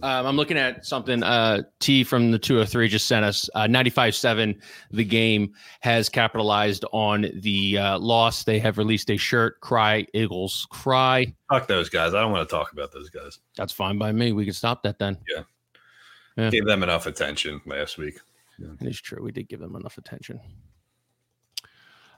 [0.01, 1.21] Um, I'm looking at something.
[1.21, 4.59] Uh, T from the 203 just sent us uh, 95.7.
[4.91, 8.43] The game has capitalized on the uh, loss.
[8.43, 9.61] They have released a shirt.
[9.61, 11.33] Cry Eagles, cry.
[11.49, 12.13] Fuck those guys.
[12.13, 13.39] I don't want to talk about those guys.
[13.55, 14.31] That's fine by me.
[14.31, 15.17] We can stop that then.
[15.29, 15.43] Yeah.
[16.37, 16.49] yeah.
[16.49, 18.19] Gave them enough attention last week.
[18.59, 18.67] Yeah.
[18.79, 19.23] It is true.
[19.23, 20.39] We did give them enough attention.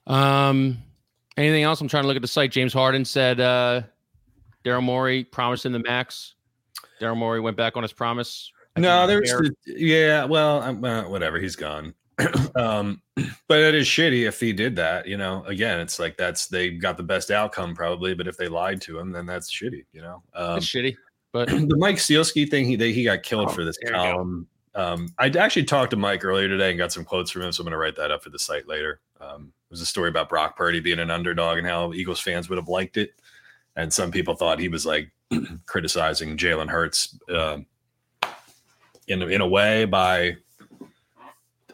[0.07, 0.77] Um,
[1.37, 1.81] anything else?
[1.81, 2.51] I'm trying to look at the site.
[2.51, 3.81] James Harden said uh,
[4.63, 6.35] Daryl Morey promised him the max.
[7.01, 8.51] Daryl Morey went back on his promise.
[8.75, 10.25] I no, there's the, yeah.
[10.25, 11.39] Well, uh, whatever.
[11.39, 11.93] He's gone.
[12.55, 13.01] um,
[13.47, 15.07] but it is shitty if he did that.
[15.07, 18.47] You know, again, it's like that's they got the best outcome probably, but if they
[18.47, 19.85] lied to him, then that's shitty.
[19.93, 20.95] You know, um, it's shitty.
[21.31, 25.13] But the Mike Sielski thing, he they, he got killed oh, for this column um,
[25.17, 27.65] I actually talked to Mike earlier today and got some quotes from him, so I'm
[27.65, 28.99] going to write that up for the site later.
[29.21, 32.49] Um, it was a story about Brock Purdy being an underdog and how Eagles fans
[32.49, 33.13] would have liked it,
[33.75, 35.11] and some people thought he was like
[35.65, 37.59] criticizing Jalen Hurts uh,
[39.07, 40.35] in in a way by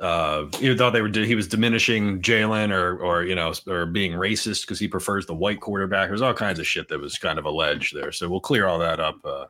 [0.02, 4.14] uh, you thought they were he was diminishing Jalen or or you know or being
[4.14, 6.10] racist because he prefers the white quarterback.
[6.10, 8.12] There's all kinds of shit that was kind of alleged there.
[8.12, 9.46] So we'll clear all that up uh,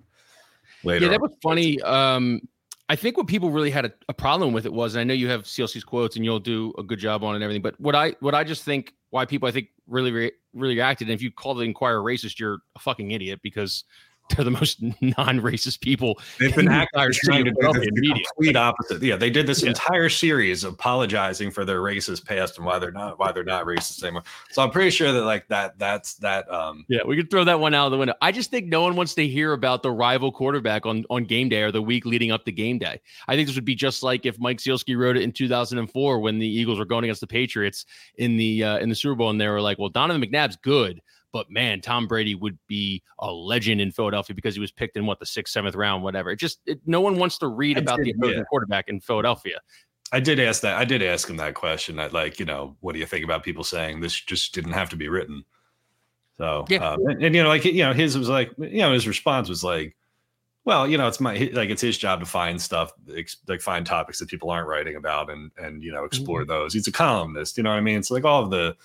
[0.84, 1.06] later.
[1.06, 1.82] Yeah, that was funny.
[1.82, 2.42] Um,
[2.92, 5.14] I think what people really had a, a, problem with it was, and I know
[5.14, 7.80] you have Sielski's quotes and you'll do a good job on it and everything, but
[7.80, 11.14] what I what I just think why people I think really re- really reacted, and
[11.14, 13.86] if you call the Inquirer racist, you're a fucking idiot because
[14.32, 16.20] they're the most non-racist people.
[16.40, 19.02] They've been acting trying to do the complete opposite.
[19.02, 19.70] Yeah, they did this yeah.
[19.70, 24.04] entire series apologizing for their racist past and why they're not why they're not racist
[24.04, 24.24] anymore.
[24.52, 26.52] So I'm pretty sure that like that that's that.
[26.52, 28.14] um Yeah, we could throw that one out of the window.
[28.22, 31.50] I just think no one wants to hear about the rival quarterback on on game
[31.50, 33.00] day or the week leading up to game day.
[33.28, 36.40] I think this would be just like if Mike Sielski wrote it in 2004 when
[36.40, 37.86] the Eagles were going against the Patriots
[38.18, 41.02] in the uh, in the Super Bowl, and they were like, "Well, Donovan McNabb's good."
[41.34, 45.06] But man, Tom Brady would be a legend in Philadelphia because he was picked in
[45.06, 46.32] what the sixth, seventh round, whatever.
[46.32, 48.44] It just it, no one wants to read I about did, the yeah.
[48.50, 49.60] quarterback in Philadelphia.
[50.12, 50.78] I did ask that.
[50.78, 51.96] I did ask him that question.
[51.96, 54.90] That like, you know, what do you think about people saying this just didn't have
[54.90, 55.46] to be written?
[56.38, 58.94] So yeah, um, and, and, you know, like you know, his was like, you know,
[58.94, 59.96] his response was like,
[60.66, 62.92] well, you know, it's my like it's his job to find stuff,
[63.48, 66.50] like find topics that people aren't writing about, and and you know, explore mm-hmm.
[66.50, 66.74] those.
[66.74, 67.98] He's a columnist, you know what I mean?
[67.98, 68.76] It's like all of the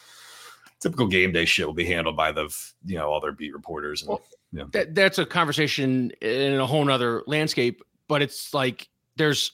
[0.81, 2.55] typical game day shit will be handled by the
[2.85, 4.03] you know all their beat reporters.
[4.03, 4.23] And, well,
[4.53, 4.65] yeah.
[4.73, 7.83] that, that's a conversation in a whole nother landscape.
[8.09, 9.53] But it's like there's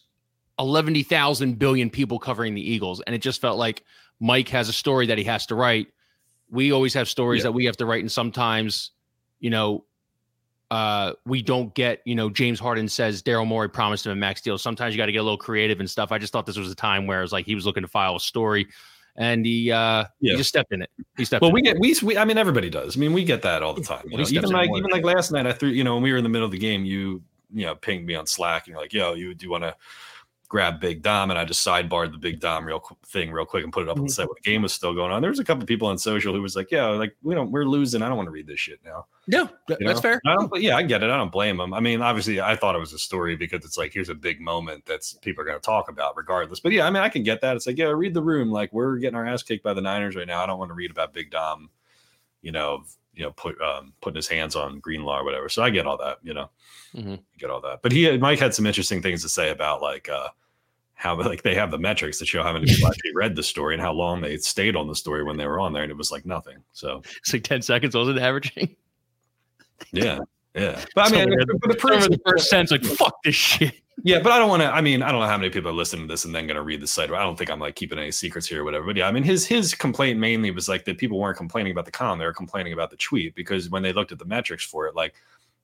[0.58, 3.84] 11,000 billion people covering the Eagles, and it just felt like
[4.20, 5.88] Mike has a story that he has to write.
[6.50, 7.44] We always have stories yeah.
[7.44, 8.90] that we have to write, and sometimes,
[9.40, 9.84] you know,
[10.70, 14.40] uh, we don't get, you know, James Harden says Daryl Morey promised him a max
[14.40, 14.56] deal.
[14.56, 16.12] Sometimes you got to get a little creative and stuff.
[16.12, 17.88] I just thought this was a time where it was like he was looking to
[17.88, 18.68] file a story
[19.16, 20.32] and he uh yeah.
[20.32, 20.90] he just stepped in it.
[21.16, 21.42] He stepped.
[21.42, 22.96] Well, we get we, we I mean everybody does.
[22.96, 24.04] I mean we get that all the time.
[24.08, 24.24] You know?
[24.28, 26.30] Even like even like last night I threw you know when we were in the
[26.30, 29.14] middle of the game you you know pinged me on Slack and you're like yo
[29.14, 29.74] you do you want to
[30.52, 33.72] grab Big Dom, and I just sidebarred the Big Dom real thing real quick and
[33.72, 34.12] put it up on the mm-hmm.
[34.12, 35.22] site when the game was still going on.
[35.22, 37.64] There was a couple people on social who was like, "Yeah, like we don't, we're
[37.64, 38.02] losing.
[38.02, 40.20] I don't want to read this shit now." Yeah, you that's fair.
[40.26, 41.08] I don't, yeah, I get it.
[41.08, 41.72] I don't blame them.
[41.72, 44.42] I mean, obviously, I thought it was a story because it's like here's a big
[44.42, 46.60] moment that's people are going to talk about regardless.
[46.60, 47.56] But yeah, I mean, I can get that.
[47.56, 48.50] It's like, yeah, read the room.
[48.50, 50.42] Like we're getting our ass kicked by the Niners right now.
[50.42, 51.70] I don't want to read about Big Dom.
[52.42, 52.84] You know,
[53.14, 55.48] you know, put um, putting his hands on Greenlaw or whatever.
[55.48, 56.18] So I get all that.
[56.22, 56.50] You know,
[56.94, 57.14] mm-hmm.
[57.38, 57.80] get all that.
[57.80, 60.10] But he, Mike, had some interesting things to say about like.
[60.10, 60.28] uh
[61.02, 63.74] how like they have the metrics that show how many people actually read the story
[63.74, 65.96] and how long they stayed on the story when they were on there, and it
[65.96, 66.58] was like nothing.
[66.72, 68.76] So it's like ten seconds, wasn't averaging?
[69.90, 70.20] Yeah,
[70.54, 70.80] yeah.
[70.94, 73.74] But I mean, the, the, the, the first sense, like fuck this shit.
[74.04, 74.72] Yeah, but I don't want to.
[74.72, 76.54] I mean, I don't know how many people are listening to this and then going
[76.54, 77.10] to read the site.
[77.10, 78.86] I don't think I'm like keeping any secrets here or whatever.
[78.86, 81.84] But yeah, I mean, his his complaint mainly was like that people weren't complaining about
[81.84, 84.64] the com; they were complaining about the tweet because when they looked at the metrics
[84.64, 85.14] for it, like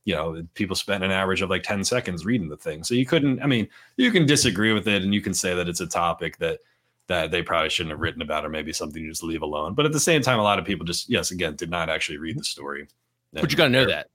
[0.04, 2.82] you know, people spent an average of like 10 seconds reading the thing.
[2.82, 5.68] So you couldn't, I mean, you can disagree with it and you can say that
[5.68, 6.60] it's a topic that
[7.08, 9.74] that they probably shouldn't have written about or maybe something you just leave alone.
[9.74, 12.18] But at the same time, a lot of people just, yes, again, did not actually
[12.18, 12.86] read the story.
[13.32, 14.08] But you got to know that.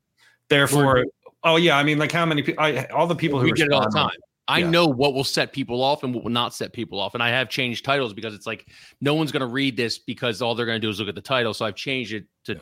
[0.48, 1.06] Therefore,
[1.44, 3.68] oh yeah, I mean, like how many people, I all the people who we get
[3.68, 4.18] it all the time.
[4.48, 4.70] I yeah.
[4.70, 7.14] know what will set people off and what will not set people off.
[7.14, 8.68] And I have changed titles because it's like
[9.00, 11.16] no one's going to read this because all they're going to do is look at
[11.16, 11.54] the title.
[11.54, 12.54] So I've changed it to.
[12.56, 12.60] Yeah.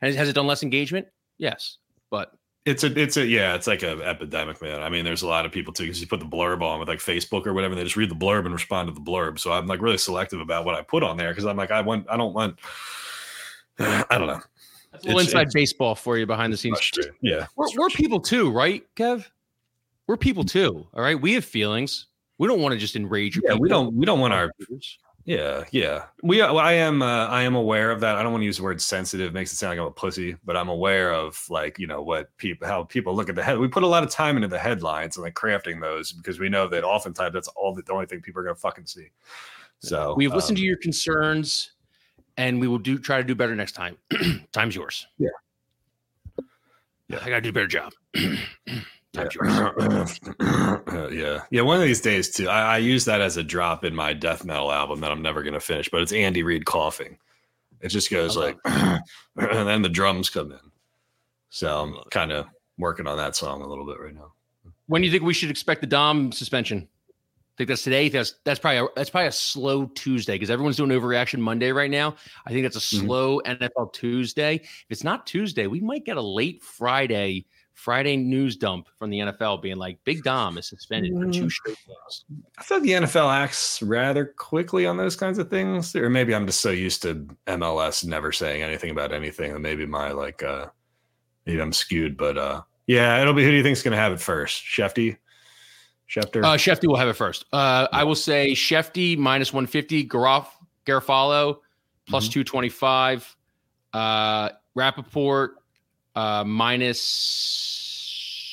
[0.00, 1.08] And has it done less engagement?
[1.38, 1.78] Yes,
[2.10, 2.32] but
[2.66, 4.82] it's a, it's a, yeah, it's like an epidemic, man.
[4.82, 6.88] I mean, there's a lot of people too because you put the blurb on with
[6.88, 9.38] like Facebook or whatever, they just read the blurb and respond to the blurb.
[9.38, 11.80] So I'm like really selective about what I put on there because I'm like, I
[11.82, 12.58] want, I don't want,
[13.78, 14.40] I don't know.
[14.92, 16.78] That's a little it's, inside it's, baseball for you behind the scenes.
[17.20, 19.26] Yeah, we're, we're people too, right, Kev?
[20.06, 20.86] We're people too.
[20.92, 22.06] All right, we have feelings.
[22.38, 23.34] We don't want to just enrage.
[23.34, 23.42] You.
[23.44, 23.62] Yeah, people.
[23.62, 23.94] we don't.
[23.94, 24.52] We don't want our
[25.24, 26.04] yeah, yeah.
[26.22, 28.16] We I am uh, I am aware of that.
[28.16, 30.36] I don't want to use the word sensitive; makes it sound like I'm a pussy.
[30.44, 33.58] But I'm aware of like you know what people how people look at the head.
[33.58, 36.50] We put a lot of time into the headlines and like crafting those because we
[36.50, 39.08] know that oftentimes that's all the, the only thing people are going to fucking see.
[39.78, 41.72] So we've um, listened to your concerns,
[42.36, 43.96] and we will do try to do better next time.
[44.52, 45.06] Time's yours.
[45.18, 45.28] Yeah.
[47.08, 47.92] Yeah, I got to do a better job.
[49.14, 51.08] yeah.
[51.10, 51.40] yeah.
[51.50, 51.62] Yeah.
[51.62, 52.48] One of these days, too.
[52.48, 55.42] I, I, use that as a drop in my death metal album that I'm never
[55.42, 57.18] going to finish, but it's Andy Reid coughing.
[57.80, 59.00] It just goes like, and
[59.36, 60.58] then the drums come in.
[61.50, 62.46] So I'm kind of
[62.78, 64.32] working on that song a little bit right now.
[64.86, 66.88] When do you think we should expect the Dom suspension?
[66.88, 68.08] I think that's today.
[68.08, 71.90] That's that's probably a, that's probably a slow Tuesday because everyone's doing overreaction Monday right
[71.90, 72.16] now.
[72.44, 73.06] I think that's a mm-hmm.
[73.06, 73.62] slow mm-hmm.
[73.62, 74.56] NFL Tuesday.
[74.56, 79.18] If it's not Tuesday, we might get a late Friday Friday news dump from the
[79.18, 81.50] NFL being like, Big Dom is suspended for two mm.
[81.50, 82.24] straight games.
[82.56, 86.46] I thought the NFL acts rather quickly on those kinds of things, or maybe I'm
[86.46, 90.66] just so used to MLS never saying anything about anything, and maybe my like, uh
[91.46, 94.12] maybe I'm skewed, but uh yeah, it'll be who do you think's going to have
[94.12, 95.16] it first, Shefty?
[96.08, 96.44] Schefter.
[96.44, 97.46] Uh, Shefty will have it first.
[97.52, 100.46] Uh, I will say Shefty minus 150, Garof,
[100.86, 101.58] Garafolo
[102.06, 102.32] plus Mhm.
[102.32, 103.36] 225,
[103.94, 105.56] uh, Rapoport
[106.14, 107.78] uh, minus,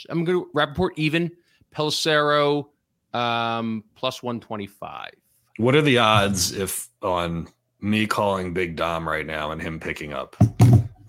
[0.09, 1.31] I'm going to Rapoport even,
[1.73, 2.67] Pelissero
[3.13, 5.11] um, plus 125.
[5.57, 7.47] What are the odds if on
[7.79, 10.35] me calling Big Dom right now and him picking up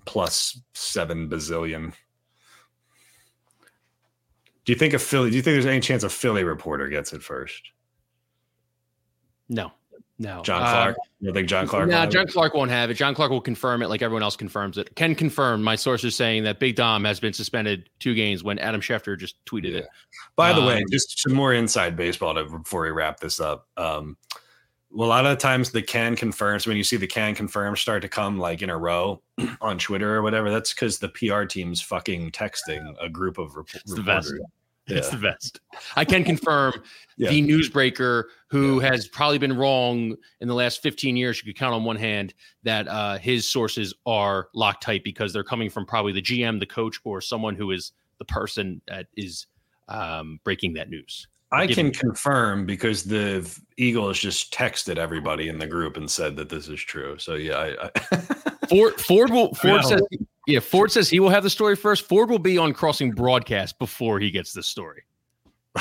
[0.05, 1.95] plus seven bazillion?
[4.65, 5.31] Do you think a Philly?
[5.31, 7.73] Do you think there's any chance a Philly reporter gets it first?
[9.49, 9.73] No,
[10.23, 10.43] no.
[10.43, 10.97] John Uh, Clark.
[11.21, 11.89] you think John Clark?
[11.89, 12.27] No, have John?
[12.27, 12.95] Clark won't have it.
[12.95, 14.95] John Clark will confirm it like everyone else confirms it.
[14.97, 15.63] Can confirm.
[15.63, 19.19] My source is saying that Big Dom has been suspended two games when Adam Schefter
[19.19, 19.87] just tweeted it.
[20.37, 23.67] By the way, Um, just some more inside baseball to, before we wrap this up.
[23.77, 24.17] Um,
[24.95, 28.09] a lot of times the can confirms when you see the can confirms start to
[28.09, 29.23] come like in a row
[29.61, 30.51] on Twitter or whatever.
[30.51, 33.95] That's because the PR team's fucking texting a group of rep- It's
[34.89, 35.07] reporters.
[35.07, 35.61] It's the best.
[35.97, 36.75] I can confirm
[37.17, 37.31] Yeah.
[37.31, 41.39] the newsbreaker who has probably been wrong in the last 15 years.
[41.39, 45.71] You could count on one hand that uh, his sources are Loctite because they're coming
[45.71, 49.47] from probably the GM, the coach, or someone who is the person that is
[49.89, 51.27] um, breaking that news.
[51.55, 56.35] I can me- confirm because the Eagles just texted everybody in the group and said
[56.37, 57.19] that this is true.
[57.19, 58.21] So yeah, I, I
[58.69, 59.81] Ford Ford will Ford Yeah.
[59.83, 60.03] says
[60.47, 62.05] yeah Ford says he will have the story first.
[62.07, 65.03] Ford will be on crossing broadcast before he gets the story.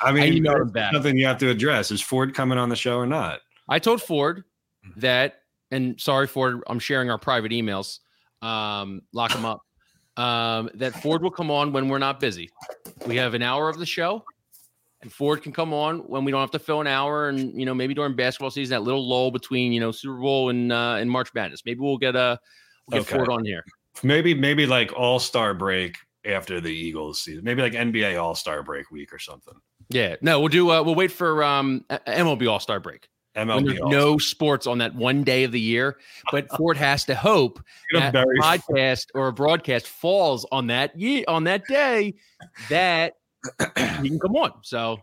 [0.00, 1.90] I mean, you know that's him something you have to address.
[1.90, 3.40] Is Ford coming on the show or not?
[3.68, 4.44] I told Ford
[4.86, 5.00] Mm-hmm.
[5.00, 5.40] that,
[5.72, 7.98] and sorry Ford, I'm sharing our private emails.
[8.40, 9.62] Um, lock them up.
[10.16, 12.50] Um, that Ford will come on when we're not busy.
[13.04, 14.24] We have an hour of the show,
[15.02, 17.66] and Ford can come on when we don't have to fill an hour, and you
[17.66, 20.96] know maybe during basketball season, that little lull between you know Super Bowl and uh,
[20.98, 21.62] and March Madness.
[21.64, 22.38] Maybe we'll get a
[22.88, 23.16] we'll get Okay.
[23.18, 23.64] Ford on here.
[24.02, 27.44] Maybe maybe like All Star break after the Eagles season.
[27.44, 29.54] Maybe like NBA All Star break week or something.
[29.88, 30.70] Yeah, no, we'll do.
[30.70, 33.08] Uh, we'll wait for um, MLB All Star break.
[33.36, 35.98] MLB there's no sports on that one day of the year.
[36.32, 37.60] But Ford has to hope
[37.92, 42.14] that a podcast or a broadcast falls on that ye- on that day
[42.70, 43.14] that
[44.02, 44.52] he can come on.
[44.62, 44.98] So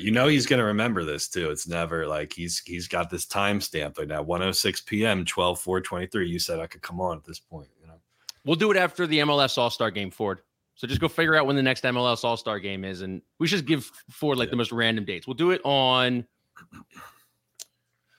[0.00, 1.50] you know he's going to remember this too.
[1.50, 5.80] It's never like he's he's got this time stamp right now, 106 p.m., 12 4
[5.80, 6.28] 23.
[6.28, 8.00] You said I could come on at this point, you know.
[8.44, 10.40] we'll do it after the MLS All Star game, Ford.
[10.76, 13.46] So just go figure out when the next MLS All Star game is, and we
[13.46, 14.50] should give Ford like Yeah.
[14.52, 15.26] the most random dates.
[15.26, 16.26] We'll do it on.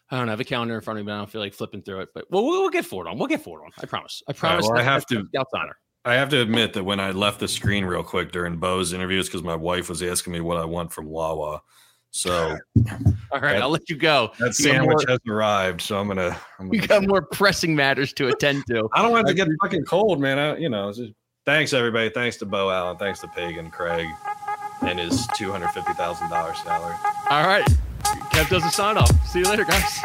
[0.10, 1.10] I don't have a calendar in front of me.
[1.12, 3.18] but I don't feel like flipping through it, but we'll, we'll get Ford on.
[3.18, 3.72] We'll get Ford on.
[3.82, 4.24] I promise.
[4.28, 4.66] I promise.
[4.68, 5.78] well, I have to- Scout's honor.
[6.08, 9.28] I have to admit that when I left the screen real quick during Beau's interviews,
[9.28, 11.62] because my wife was asking me what I want from Wawa.
[12.12, 12.58] So
[13.32, 14.32] All right, That- I'll let you go.
[14.40, 15.82] that You sandwich more- has arrived.
[15.82, 16.38] So I'm gonna.
[16.60, 18.88] I'm You gonna got more pressing matters to attend to.
[18.94, 20.40] I don't want to get fucking cold, man.
[20.40, 21.12] I, you know, just,
[21.46, 22.10] thanks everybody.
[22.10, 22.98] Thanks to Beau Allen.
[22.98, 24.08] Thanks to Pagan Craig
[24.82, 26.96] and his two hundred fifty thousand dollars salary.
[27.30, 27.66] All right.
[28.32, 29.12] Kev does a sign off.
[29.28, 30.00] See you later, guys.